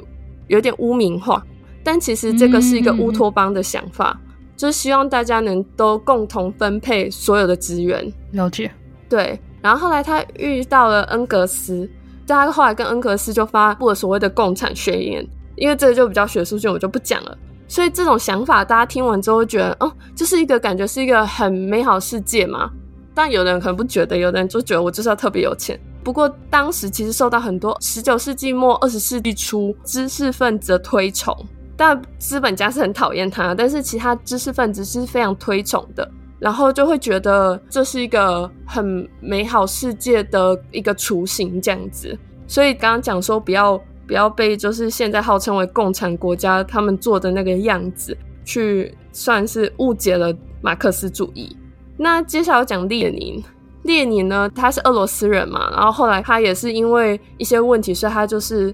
[0.49, 1.43] 有点污名化。
[1.83, 8.13] 但其实这个是一个乌托邦的想法，嗯、就是希望大家能都共同分配所有的资源。
[8.33, 8.71] 了解。
[9.09, 9.41] 对。
[9.63, 11.89] 然后后来他遇到了恩格斯，
[12.27, 15.27] 他后来跟恩格斯就发布了所谓的共产宣言。
[15.55, 17.39] 因为这个就比较学术性，我就不讲了。
[17.69, 22.71] 所以这种想法，大家听完之后觉得，哦，就是一个感觉是一个很美好世界嘛。
[23.15, 25.79] 但有的人可能不觉得，有的人就觉得我就是要特别有钱。
[26.05, 31.35] 不过当时其实受到很多十九世纪末二十世纪初知识分子的推崇，
[31.77, 42.17] 但资本家是很讨厌他，但是其他知识分子是非常推崇的，然后就会觉得这是一个很美好世界的一个雏形这样子。
[42.47, 51.57] 所以刚刚讲说不要不要被就是现在号称为共产国家他们做的那个样子去算是误解了马克思主义。
[51.97, 53.43] 那接下来讲列宁，
[53.83, 58.73] 列宁呢，他是俄罗斯人嘛，然后后来他也是因为一些问题，所以他就是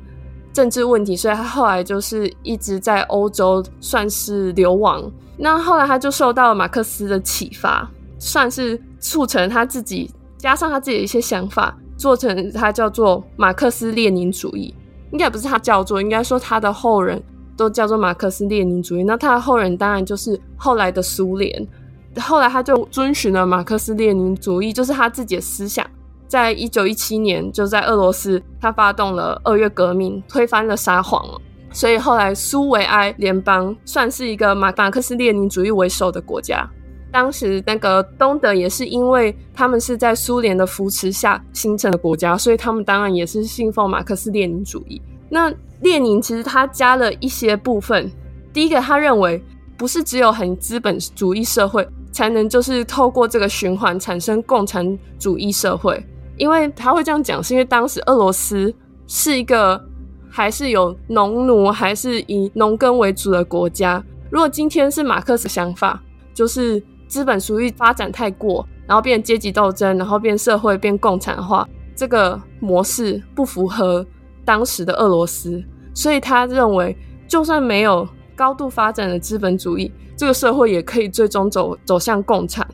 [0.53, 5.11] 政治问题，所以他后来就是一直在欧洲算是流亡。
[5.39, 14.75] 那后来他就受到了马克思的启发，算是促成他自己加上他自己的一些想法，做成他叫做马克思列宁主义。
[15.13, 17.23] 应该不是他叫做，应该说他的后人
[17.57, 19.05] 都叫做马克思列宁主义。
[19.05, 21.69] 那他的后人当然就是后来的苏联。
[22.17, 25.87] 后来他就遵循了马克思列宁主义，就是他自己的思想。
[26.29, 31.25] 在一九一七年，就在俄罗斯，他发动了二月革命，推翻了沙皇。
[31.73, 36.69] 所以后来苏维埃联邦算是一个马马克思列宁主义为首的国家。
[37.13, 45.01] 当时那个东德也是因为他们是在苏联的扶持下形成的国家，所以他们当然也是信奉马克思列宁主义。
[45.29, 48.11] 那列宁其实他加了一些部分，
[48.53, 49.41] 第一个他认为
[49.77, 51.87] 不是只有很资本主义社会。
[52.13, 55.99] 才能就是透过这个循环产生共产主义社会，
[56.37, 58.71] 因为他会这样讲，是因为当时俄罗斯
[59.07, 59.83] 是一个
[60.29, 64.05] 还是有农奴，还是以农耕为主的国家。
[64.29, 66.03] 如果今天是马克思想法，
[66.35, 66.83] 就是
[67.13, 74.05] 资本主义发展太过，然后变阶级斗争，然后变社会变共产化，这个模式不符合
[74.47, 76.97] 当时的俄罗斯，所以他认为，
[77.29, 79.93] 就算没有高度发展的资本主义。
[80.17, 82.67] 这个社会也可以最终走走向共产，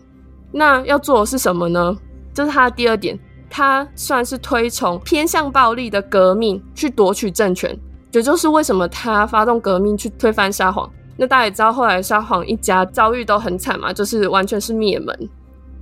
[0.52, 1.98] 那要做的是什么呢？
[2.32, 3.18] 这、是他的第二点。
[3.50, 7.76] 他算是推崇偏向暴力的革命去夺取政权，
[8.12, 10.88] 也就是为什么他发动革命去推翻沙皇。
[11.20, 15.28] 那大家也知道，后来沙皇一家遭遇都很惨嘛，就是完全是灭门。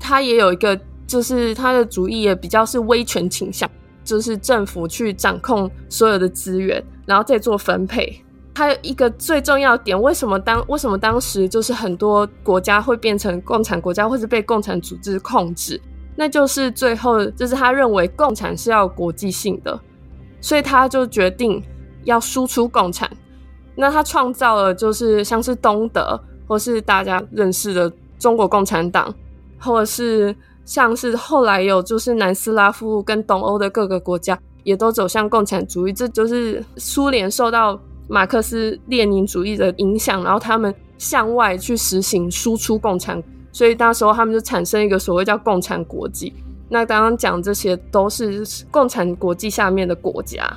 [0.00, 3.70] 他也有一个，就是他的主义也比较是威权倾向，
[4.02, 8.18] 就是政府去掌控所有的资源，然后再做分配。
[8.54, 15.78] 还有一个最重要点，为什么当为什么当时就是很多国家会变成共产国家，或是被共产组织控制？
[16.14, 19.78] 那就是最后就是他认为共产是要国际性的，
[20.40, 21.62] 所以他就决定
[22.04, 23.10] 要输出共产。
[23.76, 26.18] 那他创造了就是像是东德，
[26.48, 29.14] 或是大家认识的中国共产党，
[29.58, 35.92] 或者是像是后来有就是南斯拉夫跟东欧的各个国家也都走向共产主义。
[35.92, 43.22] 这就是苏联受到马克思列宁主义的影响，然后他们向外去实行输出共产，
[43.52, 46.32] 所以那时候他们就产生一个所谓叫共产国际。
[46.68, 50.50] 那刚刚讲这些都是共产国际下面的国家，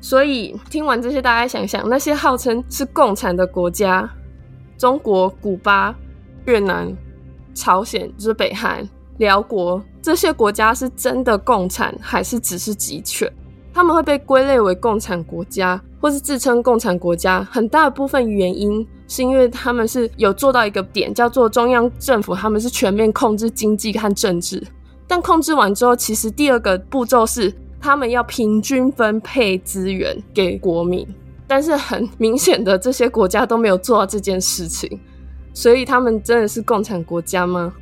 [0.00, 4.08] 所以听完这些，大家想想，那些号称是共产的国家，
[4.76, 5.94] 中国、古巴、
[6.46, 6.96] 越南、
[7.54, 8.88] 朝鲜，就是北韩、
[9.18, 13.30] 辽国，这些国家是真的共产，还是只是集权？
[13.74, 24.62] 他们会被归类为共产国家，或是自称共产国家，很大的部分原因是因为他们是有做到一个点，叫做中央政府，他们是全面控制经济和政治。
[25.06, 31.06] 但控制完之后，其实第二个步骤是他们要平均分配资源给国民。
[31.46, 35.00] 但是很明显的，这些国家都没有做到这件事情，
[35.52, 37.72] 所以他们真的是共产国家吗？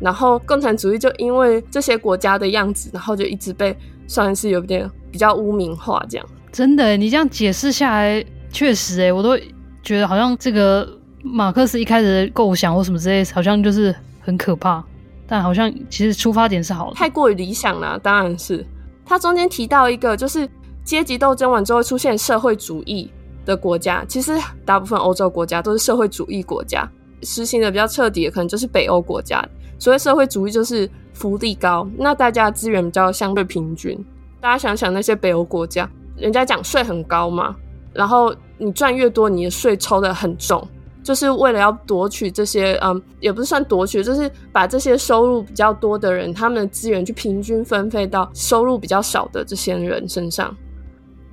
[0.00, 4.90] 然后共产主义就因为这些国家的样子，然后就一直被算是有点。
[5.08, 9.38] 比较污名化，这样真的，你这样解释下来，确实，哎，我都
[9.82, 10.86] 觉得好像这个
[11.22, 14.84] 马克思一开始的构想或什么之类，好像就是很可怕，
[15.26, 18.66] 但好像其实出发点是好的，太过于理想了，当然是。
[19.06, 20.46] 他中间提到一个，就是
[20.84, 23.10] 阶级斗争完之后出现社会主义
[23.44, 26.86] 的国家，其实大部分欧洲国家都是社会主义国家，
[27.22, 29.42] 实行的比较彻底的可能就是北欧国家。
[29.78, 33.96] 所谓社会主义就是福利高，那大家资源比较相对平均。
[34.40, 37.54] 大家想想那些北欧国家，人家讲税很高嘛，
[37.92, 40.66] 然后你赚越多，你的税抽的很重，
[41.06, 50.52] 就是为了要夺取这些，嗯，也不是算夺取，就是把这些收入比较多的人，他们的资源去平均分配到收入比较少的这些人身上。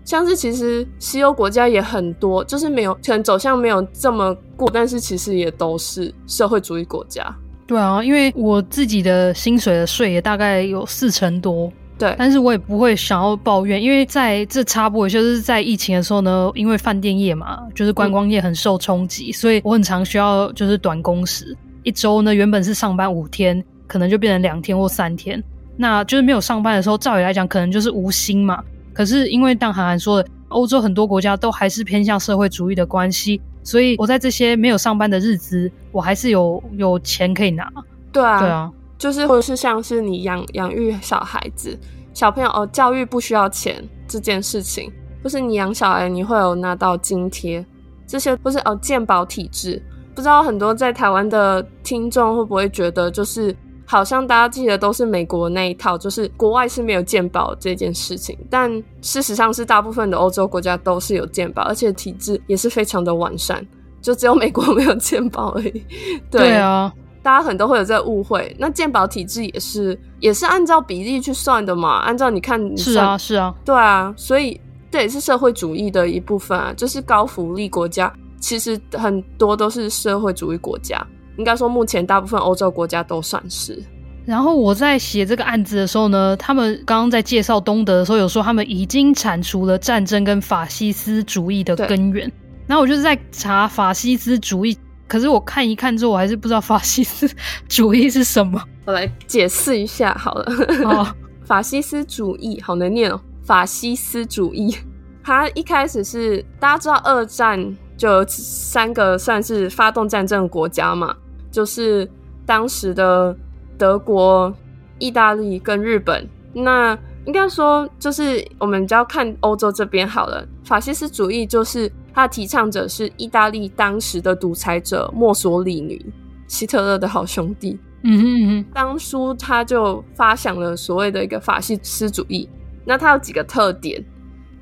[0.05, 7.35] 像是其实西欧国家也很多，就是没有可能走向没有这么过，但是其实也都是社会主义国家。
[7.65, 11.73] 对啊，因为我自己的薪水的税也大概有四成多。
[11.97, 25.41] 对，但是我也不会想要抱怨，因为在这插播，就是在疫情的时候呢，因为饭店业嘛，就是观光业很受冲击，嗯、所以我很常需要就是短工时，一周呢原本是上班五天，可能就变成两天或三天，
[25.77, 28.61] 那就是没有上班的时候，照理来讲可能就是无薪嘛。
[28.91, 37.71] 可是因为当涵涵说的，欧洲很多国家都还是偏向社会主义的关系，所以我在这些没有上班的日子，我还是有有钱可以拿。
[38.11, 38.71] 对啊，对啊。
[39.03, 41.77] 就是，或者是像是你养养育小孩子、
[42.13, 44.89] 小朋友哦，教育不需要钱这件事情，
[45.21, 47.65] 或是你养小孩，你会有拿到津贴，
[48.07, 49.83] 这些不是哦，健保体制，
[50.15, 53.53] 不知道很多在台湾的听众会不会觉得，就是
[53.85, 63.67] 好像大家记得都是美国那一套，就是国外是没有健保这件事情，但事实上是大部分的欧洲国家都是有健保，而且体制也是非常的完善，
[64.01, 65.83] 就只有美国没有健保而已。
[66.31, 66.89] 对啊。
[67.23, 71.99] 大家可能都会有这个误会，那鉴保体制也是也是按照比例去算的嘛？
[71.99, 74.59] 按照你看你，是啊是啊，对啊，所以
[74.91, 81.01] 这也是社会主义的一部分啊，就是高福利国家，其实很多都是社会主义国家，
[81.37, 83.81] 应该说目前大部分欧洲国家都算是。
[84.25, 92.29] 然后我在写这个案子的时候呢，他们刚刚在介绍东德的时候，有说他们已经铲除了战争跟法西斯主义的根源，
[92.67, 94.77] 然后我就是在查法西斯主义。
[95.07, 97.29] 可是我看一看之后，我还是不知道法西斯
[97.67, 98.61] 主义是什么。
[98.85, 100.45] 我来解释一下好了。
[100.85, 101.07] 哦，
[101.45, 103.19] 法西斯主义好难念哦。
[103.43, 104.75] 法西斯主义，
[105.23, 111.15] 它一开始是大家知道二战就有三个算是发动战争的国家嘛，
[111.51, 112.09] 就是
[112.45, 113.35] 当时的
[113.77, 114.51] 德国、
[114.97, 116.27] 意大利跟日本。
[116.53, 120.45] 那应该说就是我们只要看欧洲这边好了。
[120.65, 121.91] 法西斯主义就是。
[122.13, 125.99] 他的提倡者是意大利当时的独裁者墨索里尼，
[126.47, 127.79] 希特勒的好兄弟。
[128.03, 132.47] 嗯哼嗯哼，当初他就发想了所谓的一个法西斯主义。
[132.85, 134.03] 那他有几个特点，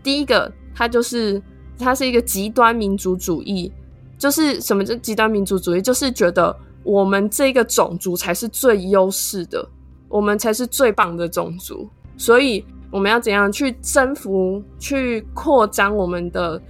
[0.03, 1.41] 第一个，他就是
[1.77, 3.71] 他是一个极端民族主义，
[4.17, 5.81] 就是什么叫极端民族主义？
[5.81, 9.67] 就是觉得我们这个种族才是最优势的，
[10.07, 16.61] 我们才是最棒的种族，所以我们要怎样去征服、去扩张我们的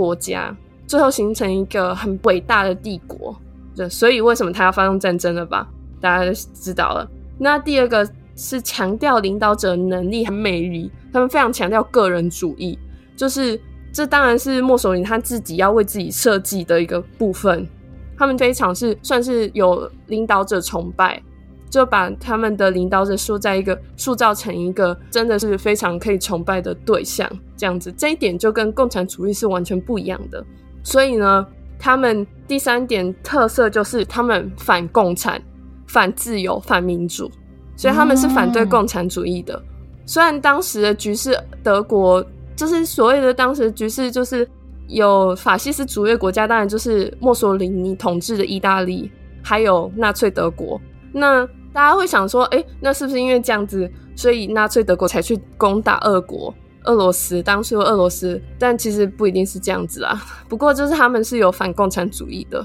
[0.00, 3.36] 国家，最后形成一个很伟大的帝国。
[3.76, 5.68] 对，所以为什么他要发动战争了吧？
[6.00, 7.06] 大家都知道了。
[7.38, 12.78] 那第二个是强调领导者能力和魅力，他们非常强调个人主义，
[13.14, 13.60] 就是
[13.92, 17.68] 这当然是墨索林他自己要为自己设计的一个部分。
[18.16, 21.22] 他们非常是算是有领导者崇拜。
[21.70, 30.44] 就把他们的领导者塑在一个塑造成一个真的是非常可以崇拜的对象，这样子，这一点就跟共产主义是完全不一样的。
[30.82, 31.46] 所以呢，
[31.78, 35.40] 他们第三点特色就是他们反共产、
[35.86, 37.30] 反自由、反民主，
[37.76, 39.54] 所以他们是反对共产主义的。
[39.54, 39.62] 嗯、
[40.04, 42.24] 虽然当时的局势，德国
[42.56, 44.46] 就是所谓的当时局势，就是
[44.88, 49.08] 有法西斯主义国家，当然就是墨索里尼统治的意大利，
[49.40, 50.80] 还有纳粹德国。
[51.12, 56.52] 那大家会想说，哎，那是不是因为这样子，所以纳粹德国才去攻打俄国、
[56.84, 57.40] 俄罗斯？
[57.42, 60.20] 当初俄罗斯，但其实不一定是这样子啊。
[60.48, 62.60] 不过就是他们是有反共产主义的，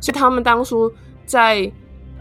[0.00, 0.90] 所以他们当初
[1.26, 1.70] 在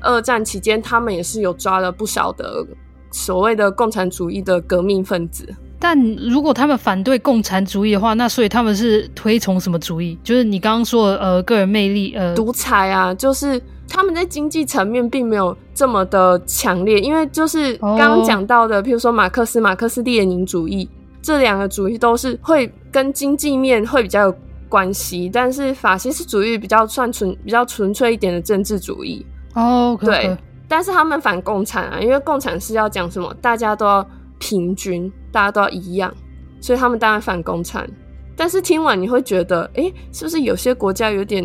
[0.02, 2.66] 二战期间，他们也是有抓了不少的
[3.12, 5.48] 所谓的共产主义的革命分子。
[5.80, 10.20] 但如果他们反对共产主义的话，那所以他们是推崇什么主义？
[10.22, 13.62] 就是你刚刚说的，呃，个人魅力，呃，独裁啊，就是。
[13.90, 20.88] 他们在经济层面并没有这么的强烈，因为就是刚刚讲到的，譬如说马克思、马克思列宁主义
[21.22, 24.36] 这两个主义都是会跟经济面会比较有
[24.70, 29.26] 关系，但是法西斯主义比较算纯、比较纯粹一点的政治主义。
[29.56, 30.06] 哦，okay, okay.
[30.06, 30.38] 对，
[30.68, 36.14] 但是他们反共产啊，因为共产是要讲什么，大家都要平均，大家都要一样，
[36.62, 37.90] 所以他们当然反共产。
[38.36, 41.44] 但是听完你会觉得，诶，是不是有些国家有点？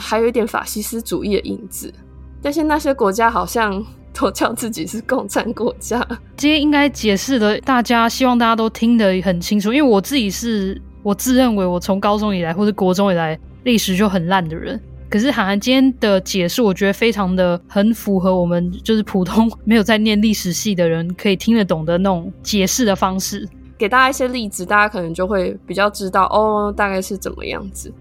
[0.00, 1.92] 还有一点法西斯主义的影子，
[2.42, 6.04] 但是那些国家好像都叫自己是共产国家。
[6.36, 23.48] 今天应该解释的，大家希望大家都听得很清楚，因为我自己是我自认为我从高中以来或者国中以来历史就很烂的人，可是函函今天的解释，我觉得非常的很符合我们就是普通没有在念历史系的人可以听得懂的那种解释的方式，
[23.78, 27.92] 给大家一些例子，大家可能就会比较知道哦，大概是怎么样子。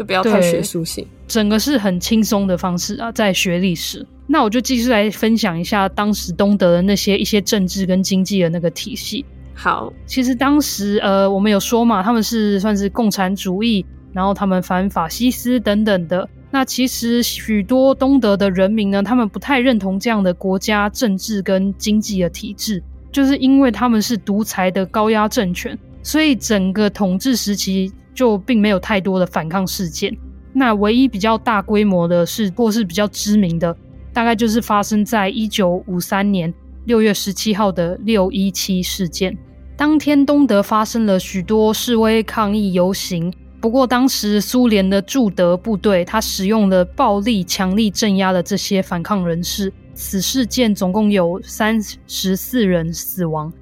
[0.00, 4.06] 就不要太学术性，整个是很轻松的方式啊，在学历史。
[4.26, 9.22] 那我就继续来分享一下当时东德的那些一些政治跟经济的那个体系。
[9.52, 13.84] 好，其实当时呃，我们有说嘛，他们是算是共产主义，
[14.14, 16.26] 然后他们反法西斯等等的。
[16.50, 22.82] 那其实许多东德的人民呢，他们不太认同这样的国家政治跟经济的体制，
[23.12, 27.92] 就是因为他们是独裁的高压政权，所以整个统治时期。
[28.14, 30.16] 就并没有太多的反抗事件，
[30.52, 33.76] 那唯一比较大规模的是，或是比较知名的，
[34.12, 36.52] 大概就是发生在一九五三年
[36.84, 39.36] 六月十七号的六一七事件。
[39.76, 49.72] 当天，东德发生了许多示威抗议游行，不过当时苏联的驻德部队，他使用了暴力，强力镇压了这些反抗人士。
[49.94, 53.52] 此事件总共有三十四人死亡。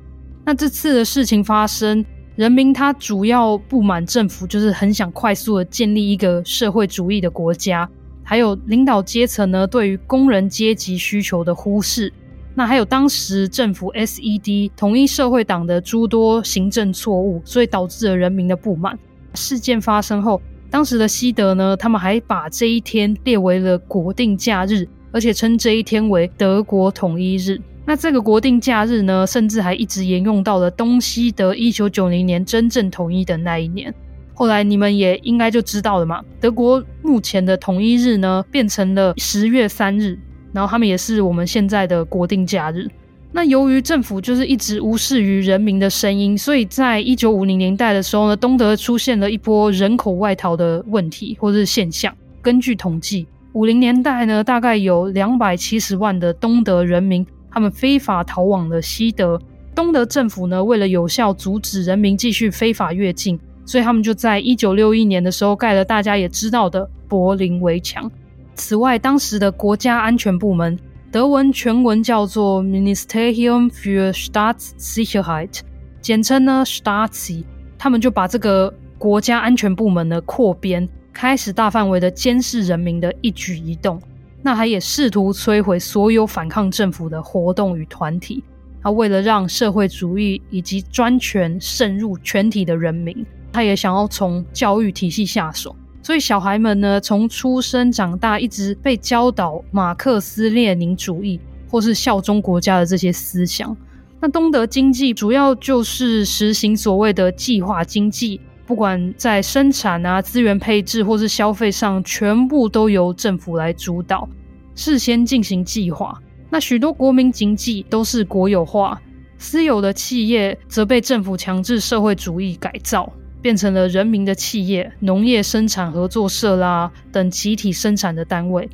[0.45, 2.05] 那这次的事情发生。
[2.39, 7.91] 人民他主要不满政府，就是很想快速的建立一个社会主义的国家，
[8.23, 12.13] 还有领导阶层呢对于工人阶级需求的忽视，
[12.55, 18.97] 那还有当时政府 SED 统一社会党的诸多行政错误，所以导致了人民的不满。
[19.35, 27.61] 事件发生后，当时的西德呢，他们还把这一天列为了国定假日，而且称这一天为德国统一日。
[27.89, 33.95] 那这个国定假日呢，甚至还一直沿用到了东西德一九九零年真正统一的那一年。
[34.35, 40.19] 后来你们也应该就知道了嘛，德国目前的统一日呢，变成了十月三日，
[40.53, 42.87] 然后他们也是我们现在的国定假日。
[43.33, 52.15] 那由于政府就是一直无视于人民的声音，所以在一九五零年代的时候呢，东德出现了一波人口外逃的问题或是现象。
[52.43, 57.27] 根据统计，五零年代呢，大概有两百七十万的东德人民。
[57.59, 59.37] 他们非法逃往了西德，
[59.75, 63.37] 东德政府呢，为了有效阻止人民继续非法越境，
[63.67, 68.09] 所以他们就在一九六一年的时候盖了大家也知道的柏林围墙。
[68.55, 70.79] 此外，当时的国家安全部门，
[71.11, 75.59] 德文全文叫做 Ministerium für Staatssicherheit，
[76.01, 77.43] 简称呢 Stasi，
[77.77, 84.01] 他们就把这个国家安全部门呢扩编，开始大范围的监视人民的一举一动。
[84.43, 88.43] 那他也试图摧毁所有反抗政府的活动与团体。
[88.81, 95.75] 他为了让社会主义以及专权渗入全体的人民，他也想要从教育体系下手。
[96.01, 103.77] 所以小孩们呢，从出生长大，一直被教导马克思列宁主义，或是效忠国家的这些思想。
[104.21, 114.29] 那东德经济主要就是实行所谓的计划经济，不管在生产啊、资源配置或是消费上，全部都由政府来主导，
[114.75, 116.21] 事先进行计划。
[116.51, 119.01] 那许多国民经济都是国有化，
[119.39, 123.11] 私有的企业则被政府强制社会主义改造，
[123.41, 128.69] 变成了人民的企业、农业生产合作社啦等集体生产的单位。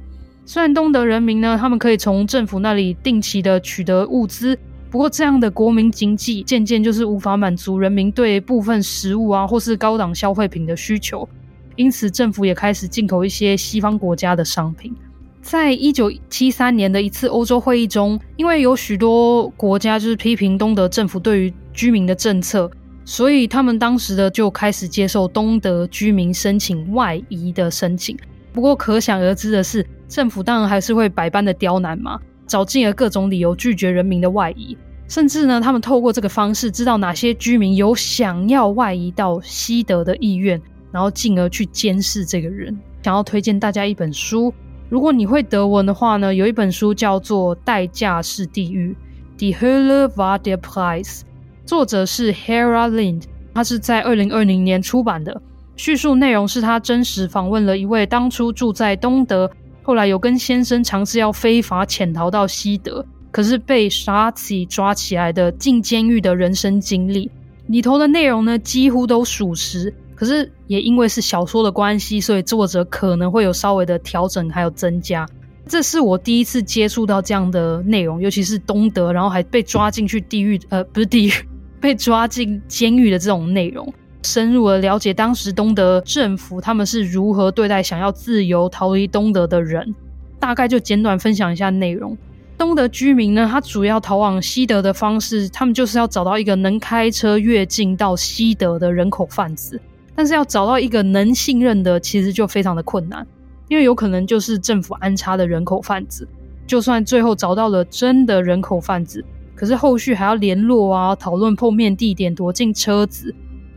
[0.45, 4.59] 虽然东德人民呢，他们可以从政府那里定期的取得物资。
[4.95, 11.29] 不过，这样的国民经济渐渐就是无法满足人民对部分食物啊，或是高档消费品的需求，
[11.75, 14.95] 因此政府也开始进口一些西方国家的商品。
[15.43, 22.71] 在一九七三年的一次欧洲会议中，因为有许多国家就是批评东德政府对于居民的政策，
[23.05, 28.17] 所以他们当时的就开始接受东德居民申请外移的申请。
[28.53, 32.21] 不过，可想而知的是，政府当然还是会百般的刁难嘛。
[32.47, 34.77] 找尽了各种理由拒绝人民的外移，
[35.09, 40.61] 甚至呢，他们透过这个方式知道哪些居民有想要外移到西德的意愿，
[40.93, 42.77] 然后进而去监视这个人。
[43.03, 44.53] 想要推荐大家一本书，
[44.89, 48.97] 如果你会德文的话呢，有一本书叫做《代价是地狱》
[49.39, 51.21] （Die Hölle war der Preis），
[51.67, 53.23] 作者是 Hera Lind，
[53.53, 55.41] 他是在二零二零年出版的。
[55.77, 59.51] 叙述内容是他真实访问了一位当初住在东德。
[59.85, 67.31] 后来有跟先生尝试要非法潜逃到西德，可是被沙奇抓起来的进监狱的人生经历。
[67.67, 75.29] 里头的内容呢，几乎都属实，可是也因为是小说的关系，所以作者可能会有稍微的调整还有增加。
[75.67, 81.33] 这是我第一次接触到这样的内容，尤其是东德，然后还被抓进去地狱，呃，不是地狱，
[81.79, 83.93] 被抓进监狱的这种内容。
[84.25, 89.95] 深入的了解当时东德政府他们是如何对待想要自由逃离东德的人，
[90.41, 92.17] 大概就简短分享一下内容。
[92.57, 99.79] 东德居民呢，他主要逃往西德的方式，他们就是要找到一个能开车越境到西德的人口贩子，
[100.15, 103.27] 但是要找到一个能信任的，其实就非常的困难，
[103.69, 106.27] 因为有可能就是政府安插的人口贩子。
[106.67, 109.23] 就算最后找到了真的人口贩子，
[109.55, 113.35] 可是后续还要联络啊，讨论碰面地点，躲进车子。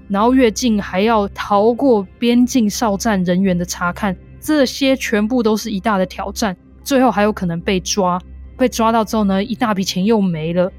[0.08, 6.56] 然后越境还要逃过边境哨站人员的查看，这些全部都是一大的挑战。
[6.84, 8.20] 最后还有可能被抓，
[8.58, 10.72] 被抓到之后呢，一大笔钱又没了，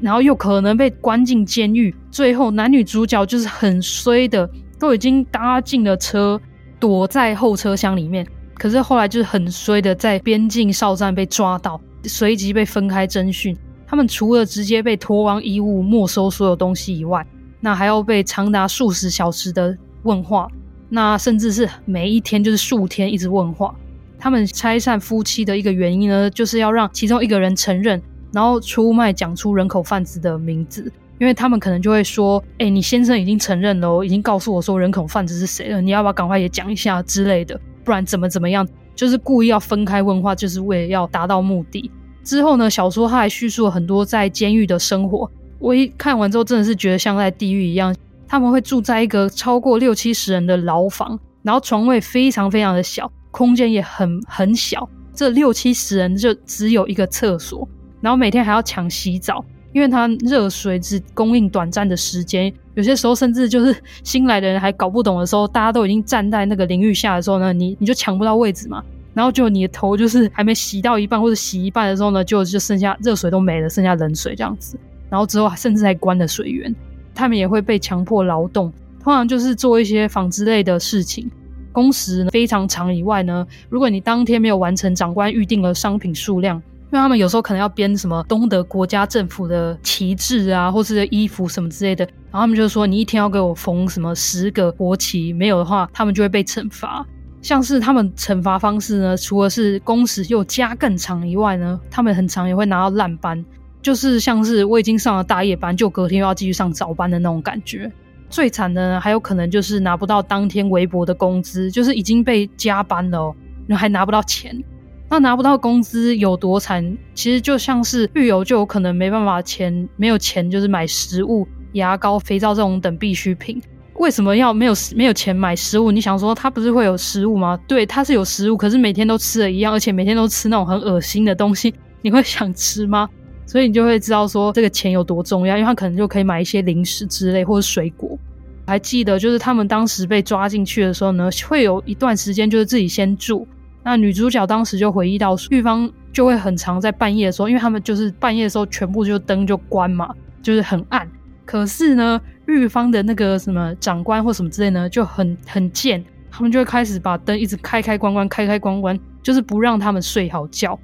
[0.00, 1.94] 然后又可能被关进监狱。
[2.10, 6.40] 最后男女主角就是很衰的，都已经搭进了车，
[6.78, 8.24] 躲在后车厢里面。
[8.54, 13.56] 可是后来就是很衰的，在边境哨站被抓到，随即被分开侦讯。
[13.86, 17.26] 他们除了直接被脱光衣物、没收所有东西以外，
[17.60, 20.48] 那还要被长达数十小时的问话，
[20.88, 23.74] 那甚至是每一天就是数天一直问话。
[24.18, 28.00] 他们拆散夫妻的一个原因呢，就是要让其中一个人承认，
[28.32, 37.60] 然后出卖讲出人口贩子的名字，因为他们可能就会说：“哎，你先生已经承认了，已经告诉我说人口贩子是谁了，你要不要赶快也讲一下之类的？
[37.84, 38.66] 不然怎么怎么样？
[38.94, 41.90] 就是故意要分开问话，就是为了要达到目的。”
[42.24, 45.30] 之后呢，小说他还叙述了很多在监狱的生活。
[45.58, 47.94] 我一看完之后，真的是觉得像在地狱一样。
[48.28, 54.88] 他们会住在一个超过六七十人的牢房，然后床位非常非常的小，空间也很很小。
[55.14, 57.66] 这六七十人就只有一个厕所，
[58.00, 62.52] 然后每天还要抢洗澡，因为他热水只供应短暂的时间。
[62.74, 68.82] 有些时候甚至就是新来的人还搞不懂的时候，大家都已经站在那个淋浴下的时候呢，你你就抢不到位置嘛。
[69.14, 74.76] 然后就你的头就是还没洗到一半或者洗一半的时候呢，就就剩下热水都没了，剩下冷水这样子。
[75.08, 76.74] 然后之后甚至还关了水源，
[77.14, 81.30] 他们也会被强迫劳动，通常就是做一些纺织类的事情，
[81.72, 82.94] 工时非常长。
[82.94, 97.04] 以外呢，如果你当天没有完成长官预定的商品数量，因为他们有时候可能要编什么东德国家政府的旗帜啊，或是衣服什么之类的，然后他们就说你一天要给我缝什么十个国旗，没有的话，他们就会被惩罚。
[97.42, 103.44] 像是他们惩罚方式呢，除了是工时又加更长以外呢，他们很常也会拿到烂班。
[103.86, 107.88] 就是像是我已经上了大夜班，就隔天又要继续上早班的那种感觉。
[108.28, 113.32] 最惨的，还有可能就是拿不到当天微薄的工资，就是已经被加班了，
[113.68, 114.60] 然后还拿不到钱。
[115.08, 116.98] 那拿不到工资有多惨？
[117.14, 123.62] 其实就像是狱友就有可能没办法钱，没有钱就是买食物、牙膏、肥皂这种等必需品。
[124.00, 125.92] 为什么要没有没有钱买食物？
[125.92, 127.56] 你想说他不是会有食物吗？
[127.68, 131.72] 对，他是有食物，可是每天都吃的一样，而且每天都吃那种很恶心的东西，
[132.02, 133.08] 你会想吃吗？
[133.46, 138.18] 所以你就会知道说这个钱有多重要，因为他可能就可以买一些零食之类或者水果。
[138.66, 143.46] 还记得就是他们当时被抓进去的时候呢，会有一段时间就是自己先住，
[143.84, 151.08] 那女主角当时就回忆到，玉芳就会很常在半夜的时候，因为他们就是半夜的时候全部就灯就关嘛，就是很暗。
[151.44, 160.76] 可是呢，玉芳的那个什么长官或什么之类呢，就很很贱，他们就会开始把灯一直开开关关，开开关关，就是不让他们睡好觉。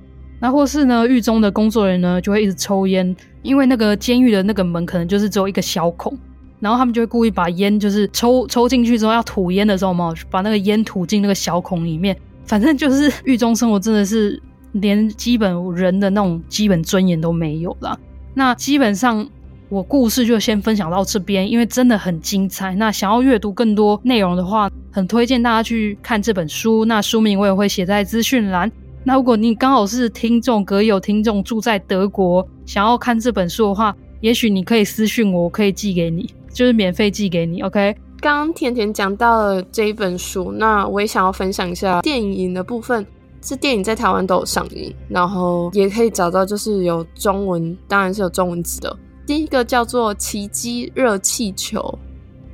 [0.43, 6.13] 那或是呢，狱中的工作人员呢，就会一直抽烟，因为那个监狱的那个门可能就是只有一个小孔，
[6.59, 12.17] 然后他们就会故意把烟就是抽抽进去之后要吐烟的时候嘛，把那个烟吐进那个小孔里面。
[12.45, 17.97] 反正就是狱中生活真的是连基本人的那种基本尊严都没有了。
[18.35, 19.25] 那基本上
[19.69, 22.75] 我故事就先分享到这边，因为真的很精彩。
[22.75, 26.85] 那想要阅读更多内容的话，很推荐大家去看这本书。
[26.85, 28.69] 那书名我也会写在资讯栏。
[29.05, 37.63] 那如果你刚好是听众，阁友听众住在德国，想要看这本书的话，也许你可以私信我，我可以寄给你，就是免费寄给你。
[37.63, 37.97] OK。
[38.21, 43.05] 刚刚甜甜讲到了这一本书，那我也想要分享一下电影的部分。
[43.41, 48.97] 这电影在台湾都有上映，然后也可以找到，就是有中文，当然是有中文字的。
[49.27, 51.81] 第一个叫做《奇迹热气球》，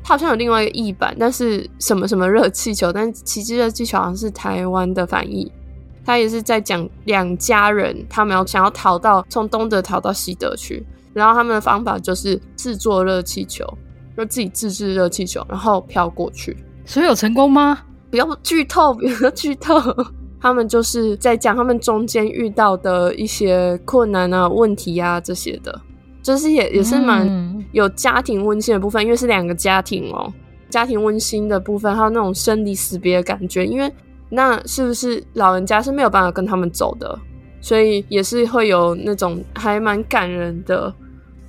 [0.03, 5.53] 它好像有另外一个译版，但是什么什么热气球，但《奇迹热气球》好像是台湾的翻译。
[6.09, 10.82] 他也是在讲两家人，他们要想要逃到从东德逃到西德去，
[11.12, 13.62] 然后他们的方法就是制作热气球，
[14.16, 16.56] 就自己自制热气球，然后飘过去。
[16.86, 17.80] 所以有成功吗？
[18.11, 19.78] 不要剧透，不要剧透。
[20.40, 25.78] 他们就是在讲他们中间遇到的一些困难啊、问题啊这些的，
[26.22, 27.28] 就是也也是蛮
[27.72, 30.32] 有家庭温馨的部分，因为是两个家庭哦，
[30.70, 33.92] 家庭温馨的部分，还有那种生离死别的感觉，因为。
[34.31, 37.18] 那是不是老人家是没有办法跟他们走的？
[37.61, 40.95] 所以也是会有那种还蛮感人的。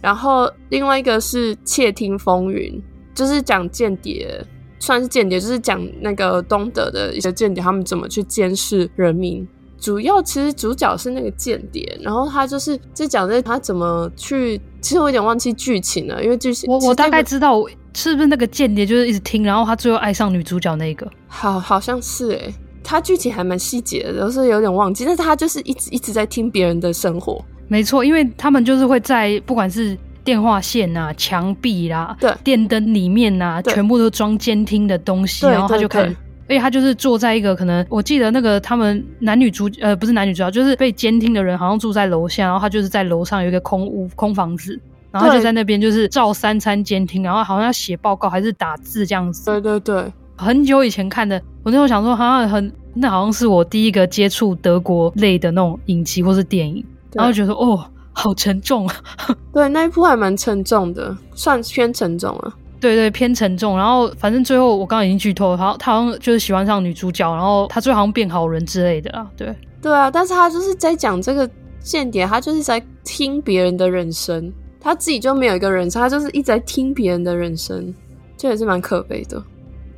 [0.02, 2.72] 然后另外一个是《窃听风云》，
[3.14, 4.44] 就是讲间谍，
[4.80, 9.48] 算是间谍，就是讲那个东德的一些间谍，他们怎么去监视人民。
[9.78, 14.60] 主要其实主角是那个间谍，然后他就是就讲这他怎么去。
[14.82, 17.62] 其实我有点忘记剧情了，因为剧情我我大概知道
[17.94, 21.06] 是不是那个间谍就是一直听，然后他最后爱上女主角那个。
[21.28, 22.54] 好，好像是诶。
[22.84, 27.44] 他剧情还蛮细节的，都是有点忘记，但是他就是一直一直在听别人的生活。
[27.68, 36.04] 没错，因为他们就是会在不管是电话线啊、墙壁啦、对电灯里面啊，全部都装监听的东西，然后他就看，
[36.48, 44.80] 而且他就是坐在一个可能，我记得那个他们男女主呃不是男女主角，就是被监听的人好像住在楼下，然后他就是在楼上有一个空屋空房子，
[45.12, 49.46] 然后就在那边就是照三餐监听，然后好像要写报告还是打字这样子。
[49.46, 50.12] 对对对。
[50.40, 56.84] 很久以前看的，我那时候想说，好像很，那好像是我第一个接触德国类的那种影集或是电影，
[57.14, 57.84] 然后觉得哦，
[58.14, 58.96] 好沉重啊。
[59.52, 62.54] 对，那一部还蛮沉重的，算偏沉重了。
[62.80, 63.78] 对对，偏沉重。
[63.78, 69.30] 然后反正最后我刚刚已经剧透了，他他好像就是喜欢上女主角，然后他最后好像变好人之类的啦。
[69.36, 71.50] 对对啊，但是他就是在讲这个
[71.82, 77.94] 间谍，他就是在听别人的人生，他自己就没有一个人生，他就是一直在听别人的人生，
[78.38, 79.44] 这也是蛮可悲的。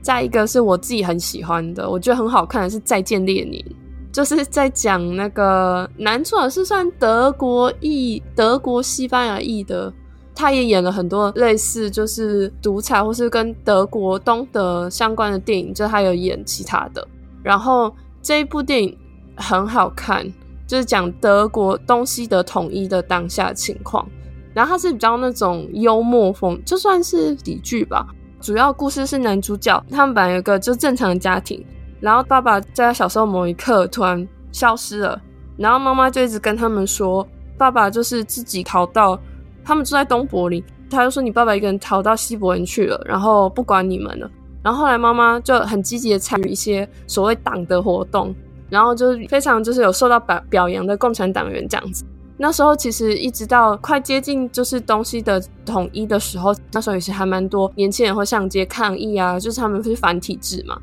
[0.01, 3.63] 再一个是我自己很喜欢的，我觉得很好看的是《再见列宁》，
[4.11, 9.93] 就是在讲那个男主角是算德国裔、德国西班牙裔的，
[10.33, 17.07] 他也演了很多类似就是独裁或是跟德国东德相关的电影，就他有演其他的。
[17.43, 18.97] 然后这一部电影
[19.35, 20.25] 很好看，
[20.65, 24.07] 就是讲德国东西德统一的当下情况，
[24.53, 28.07] 然后他是比较那种幽默风，就算是喜剧吧。
[28.41, 31.63] 主要故事是男主角，他们本来有个就正常的家庭，
[31.99, 35.21] 然后爸爸在他小时候某一刻突然消失了，
[35.57, 37.25] 然后妈妈就一直跟他们说，
[37.55, 39.17] 爸爸就是自己逃到，
[39.63, 44.27] 他们住在东柏林，他就说你爸爸一个人逃到西柏林去了，然后不管你们了，
[44.63, 48.33] 然后后来妈妈就很积极的参与一些所谓党的活动，
[48.71, 52.03] 然后就是非常就是有受到表表扬的共产党员这样子。
[52.41, 60.75] 那时候其实一直到快接近就是东西的统一的时候，那时候也是还蛮多年轻人会上街抗议啊，就是他们是反体制嘛。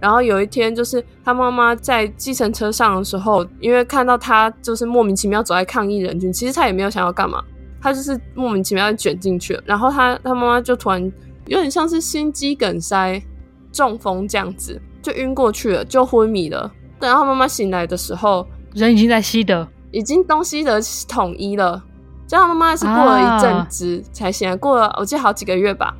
[0.00, 7.44] 然后有一天，就是他妈妈在计程车上的时候，因为看到他就是莫名其妙走在抗议人群，其实他也没有想要干嘛，
[7.82, 9.62] 他就是莫名其妙的卷进去了。
[9.66, 11.12] 然后他他妈妈就突然
[11.46, 13.22] 有点像是心肌梗塞、
[13.70, 16.72] 中风这样子，就晕过去了，就昏迷了。
[16.98, 19.68] 等到他妈妈醒来的时候，人已经在西德。
[19.92, 21.80] 已经东西德统一了，
[22.26, 25.94] 就他妈妈是过了一阵子才醒来，过了我记得好几个月吧。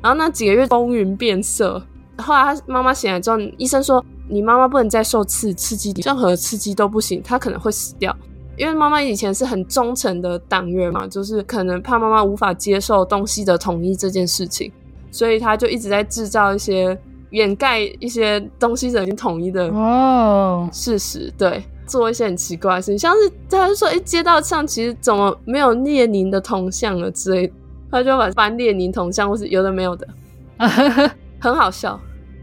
[0.00, 1.82] 然后那几个月风云变色，
[2.18, 8.14] 后来他妈妈醒来之后，医生说你妈妈不能再受刺刺激，任何刺激都不行，她可能会死掉。
[8.56, 14.70] 因为妈妈以前是很忠诚的党员嘛，就是可能怕妈妈无法接受东西的统一这件事情，
[15.10, 16.96] 所以他就一直在制造一些
[17.30, 20.68] 掩盖一些东西的已经统一的哦。
[20.72, 27.54] 事实，对，做一些很奇怪的事情，像是他就说，哎，街道上其实怎么没有列宁的铜像了之类的，
[27.90, 30.06] 他就把翻列宁铜像，或是有的没有的，
[31.40, 31.98] 很好笑。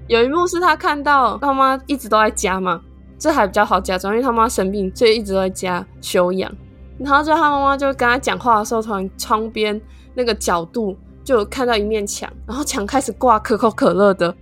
[0.08, 2.82] 有一幕是他看到他妈一直都在家嘛，
[3.18, 6.52] 这还比较好假装，因为他妈生病，所以一直都在家休养。
[6.98, 9.80] 然后就他妈妈就跟他讲话的时候，突然窗边
[10.14, 14.34] 那个角度就看到一面墙，然后墙开始挂可口可乐的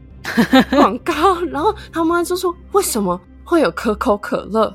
[0.72, 4.72] 广告，然后他妈就说：“为什么会有可口可乐？”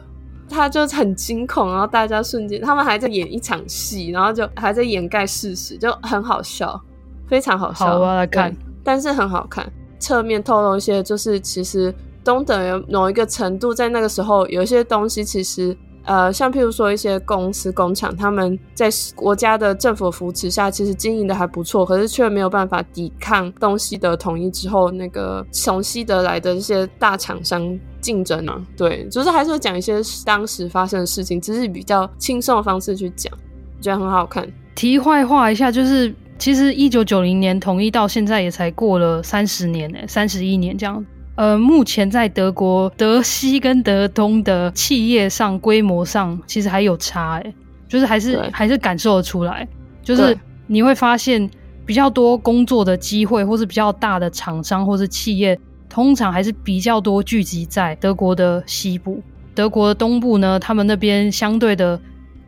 [0.48, 6.80] 他就很惊恐，然后大家瞬间他们还在演一场戏，然后就还在掩盖事实，就很好笑，
[7.28, 7.86] 非常好笑。
[7.86, 9.70] 好，我要来看，但是很好看。
[9.98, 11.94] 侧面透露一些，就是其实
[12.24, 15.76] 东德有某一个程度，在那个时候有一些东西其实。
[16.08, 28.66] 呃，像譬如说一些公司工厂，他们在国家的政府扶持下，其实经营的还不错，可是却没有办法抵抗东西德统一之后那个从西德来的这些大厂商竞争呢、啊。
[28.74, 33.30] 对，就是还是会讲一些当时发生的事情，只是比较轻松的方式去讲，
[33.78, 34.50] 觉得很好看。
[34.74, 41.04] 题外话一下，就是其实一九九零年统一到现在也才过了三十年呢，三十一年这样。
[41.38, 47.54] 呃，目前在德国德西跟德东的企业上规模上，其实还有差诶，
[47.86, 49.64] 就是还是还是感受得出来，
[50.02, 50.36] 就是
[50.66, 51.48] 你会发现
[51.86, 55.56] 比较多工作的机会，或是比较大的厂商或是企业，
[55.88, 59.22] 通常还是比较多聚集在德国的西部。
[59.54, 62.00] 德国的东部呢，他们那边相对的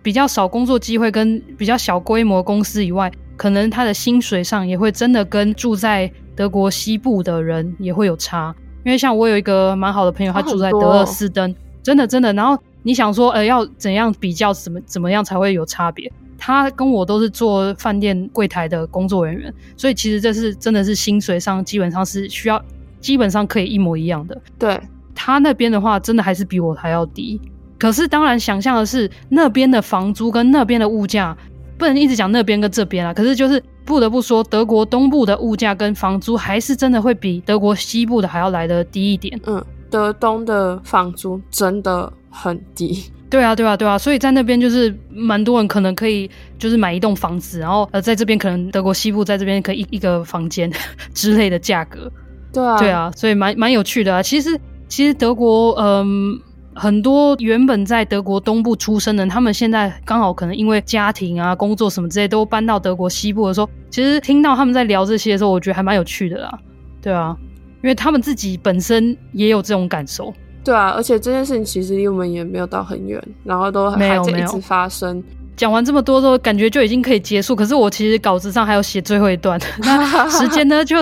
[0.03, 8.53] 比较少工作机会，跟比较小规模公司以外，可能他的薪水上也会真的跟住在德国西部的人也会有差。
[8.85, 12.33] 因为像我有一个蛮好的朋友，他住在德勒斯登，真的真的。
[12.33, 16.11] 然后你想说，呃，要怎样比较，怎么怎么样才会有差别？
[16.39, 22.63] 他跟我都是做饭店柜台的工作人员，所以其实这是真的是薪水上基本上是需要，
[22.99, 24.41] 基本上可以一模一样的。
[24.59, 24.81] 对，
[25.15, 27.39] 他那边的话，真的还是比我还要低。
[27.79, 31.37] 可是当然，想象的是那边的房租跟那边的物价，
[31.81, 33.13] 不能一直讲那边跟这边啊。
[33.13, 33.61] 可是就是。
[33.83, 39.41] 不得不说，德国东部的物价跟房租还是真的会比德国西部的还要来的低一点。
[39.47, 43.03] 嗯，德东的房租真的很低。
[43.29, 50.71] 对啊，对啊，对啊，所以在那边就是蛮多人可能可以就是买一栋房子，然后呃，在这边可能德国西部在这边可以一一个房间
[51.13, 52.09] 之类的价格。
[52.53, 54.23] 对啊，对啊，所以蛮蛮有趣的啊。
[54.23, 54.57] 其实
[54.87, 56.39] 其实德国嗯。
[56.81, 66.59] 很多原本在德国东部出生的人，他们现在刚好可能因为家庭啊、工作什么之类，都搬到德国西部的时候，其实听到他们在聊这些的时候，我觉得还蛮有趣的啦。
[67.03, 67.37] 对啊，
[67.83, 70.33] 因为他们自己本身也有这种感受。
[70.65, 75.23] 对啊，而且这件事情其实离我们也没有到很远，然后都还在一直发生。
[75.61, 77.55] 讲完这么多之后，感觉就已经可以结束。
[77.55, 79.61] 可是我其实稿子上还有写最后一段。
[79.85, 80.97] 那时间呢，就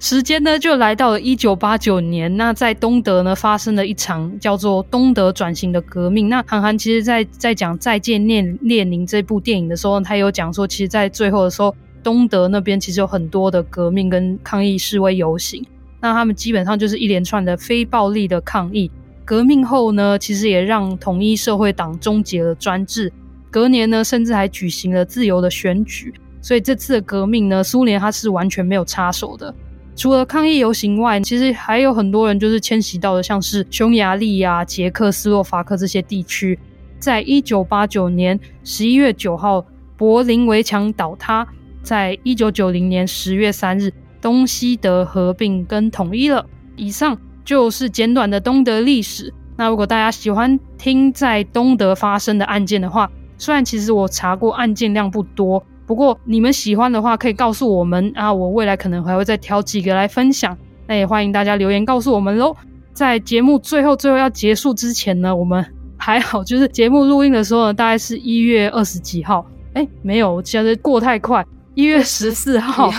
[0.00, 2.36] 时间呢，就来到了一九八九年。
[2.36, 6.28] 那在东德呢，发生了一场叫做东德转型的革命。
[6.28, 11.72] 那韩寒其实在在讲《再见列列宁》这部电影的时候，他有讲说，其实，在最后的时候，
[12.02, 15.64] 东德那边其实有很多的革命跟抗议示威游行。
[16.00, 18.90] 那他们基本上就是一连串的非暴力的抗议。
[19.24, 23.12] 革命后呢，其实也让统一社会党终结了专制。
[23.52, 29.54] 隔年呢，甚至还举行了自由的选举，所以这次的革命呢，苏联它是完全没有插手的。
[29.94, 36.58] 除了抗议游行外，其实还有很多人就是迁徙到的，像是匈牙利啊、捷克斯洛伐克这些地区。
[36.98, 39.62] 在一九八九年十一月九号，
[39.98, 41.44] 柏林围墙倒塌；
[41.82, 46.46] 在一九九零年十月三日，东西德合并跟统一了。
[46.74, 49.30] 以上就是简短的东德历史。
[49.58, 53.10] 那如果大家喜欢听在东德发生的案件的话，
[53.42, 60.56] 虽然其实我查过案件量不多，不过你们喜欢的话可以告诉我们啊，我未来可能还会再挑几个来分享。
[60.86, 62.54] 那也欢迎大家留言告诉我们喽。
[62.92, 65.66] 在节目最后最后要结束之前呢，我们
[65.96, 69.44] 还好，就是节目录音的时候呢，大概是一月二十几号。
[69.74, 72.92] 哎，没有，我现在过太快，一月十四号，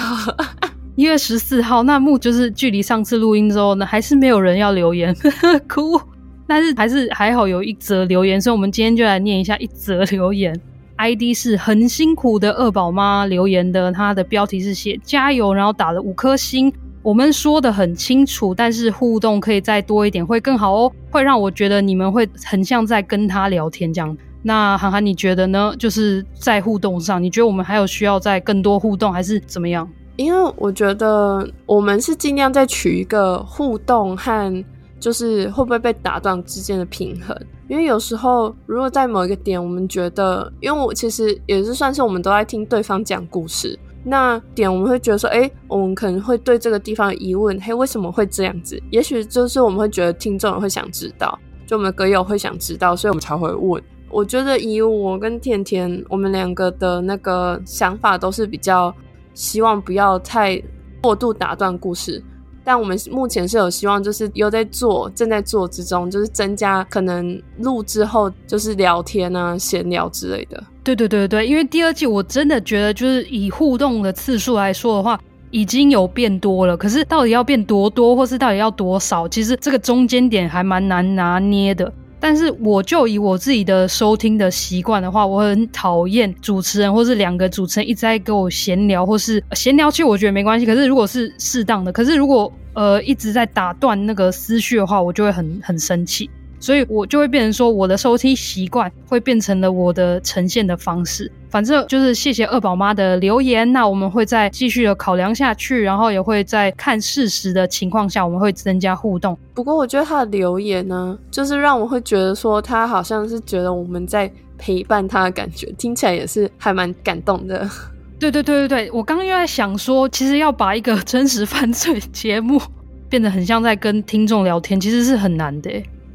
[0.98, 6.02] 一月十四号，那木就是距离上次录音之后呢，还是没有人要留言，呵 呵哭。
[6.48, 10.60] 但是还是还好有一则留言，所以我们今天就来念一下一则留言。
[10.98, 16.72] ID 是很辛苦的二宝妈留言的，她的标题是写加油，然后打了五颗星。
[17.02, 24.16] 我们说的很清楚，但是互动可以再多一点会更好哦，会让我觉得你们会很像在跟他聊天这样。
[24.41, 25.74] 那涵涵你觉得呢？
[25.80, 29.89] 就是在互动上，你觉得我们还有需要再更多互动，还是怎么样？
[30.16, 34.64] 因为我觉得我们是尽量在取一个互动和。
[35.04, 37.38] 就是会不会被打断之间的平衡？
[37.68, 48.82] 因为有时候，如果在某一个点，我们觉得，因为我其实也是算是我们都在听对方讲故事，那点我们会觉得说，哎，我们可能会对这个地方有疑问，嘿，为什么会这样子？
[48.91, 51.38] 也许就是我们会觉得听众会想知道，
[51.68, 53.84] 就我们的歌友会想知道，所以我们才会问。
[54.10, 58.95] 我觉得以我跟甜甜，我们两个的那个想法都是比较
[59.34, 60.64] 希望不要太
[61.01, 62.24] 过度打断故事。
[62.64, 70.64] 但我们目前是有希望，就是有在做，正在做之中，就是增加可能录之后就是聊天啊、闲聊之类的。
[70.84, 76.76] 对对对对，因为第二季我真的觉得，就是以互动的次数来说的话，已经有变多了。
[76.76, 81.91] 可是到底要变多多，或是到底要多少，其实这个中间点还蛮难拿捏的。
[82.26, 90.65] 但是我就以我自己的收听的习惯的话，我很讨厌主持人或是两个主持人一直在跟我闲聊，或是闲聊，其实我觉得没关系。
[90.65, 96.30] 可是如果是适当的，可是如果呃一直在打断那个思绪的话，我就会很很生气。
[96.64, 101.30] 所以我就会变成说，我的收听习惯会变成了我的呈现的方式。
[101.49, 109.38] 反正就是谢谢二宝妈的留言，那我们会再继续的考量下去，然后也会在看事实的情况下，我们会增加互动。
[109.53, 117.70] 不过我觉得他的留言呢，就是让我会觉得说，他好像是觉得我们在陪伴他的感觉，听起来也是还蛮感动的。
[118.18, 122.61] 对对对对对，我刚刚又在想说，其实要把一个真实犯罪节目
[123.09, 125.70] 变得很像在跟听众聊天，其实是很难的。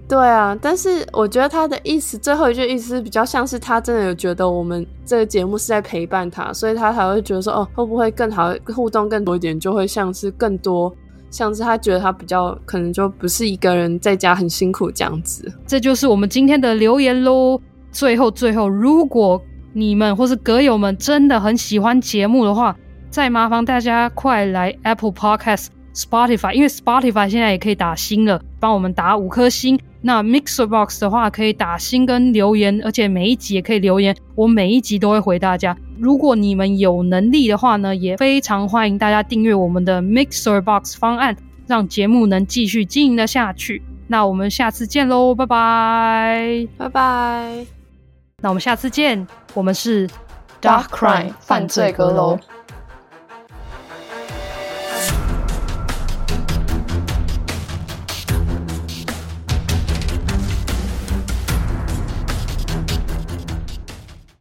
[0.08, 10.90] 对啊，但是我觉得他的意思，最后一句意思比较像是他真的有觉得我们这个节目是在陪伴他，所以他才会觉得说，哦，会不会更好互动更多一点，就会像是更多，
[11.30, 15.52] 像是他觉得他比较可能就不是一个人在家很辛苦这样子。
[15.66, 17.60] 这就是我们今天的留言喽。
[17.92, 19.38] 最后最后，如果
[19.74, 22.74] 你们或是歌友们真的很喜欢节目的话，
[23.10, 29.78] 再麻烦大家快来 Apple Podcast、Spotify，因为 Spotify 现在也可以打星了，帮我们打五颗星。
[30.00, 35.76] 那 Mixer Box 的话可以打星跟留言，而且每一集也可以留言，我每一集都会回大家。
[35.98, 41.36] 如果你们有能力的话呢，也非常欢迎大家订阅我们的 Mixer Box 方案，
[41.66, 43.82] 让节目能继续经营的下去。
[44.06, 47.66] 那我们下次见喽，拜拜，拜拜。
[48.40, 50.08] 那我们下次见，我们是
[50.62, 52.38] Dark Crime 犯罪阁楼。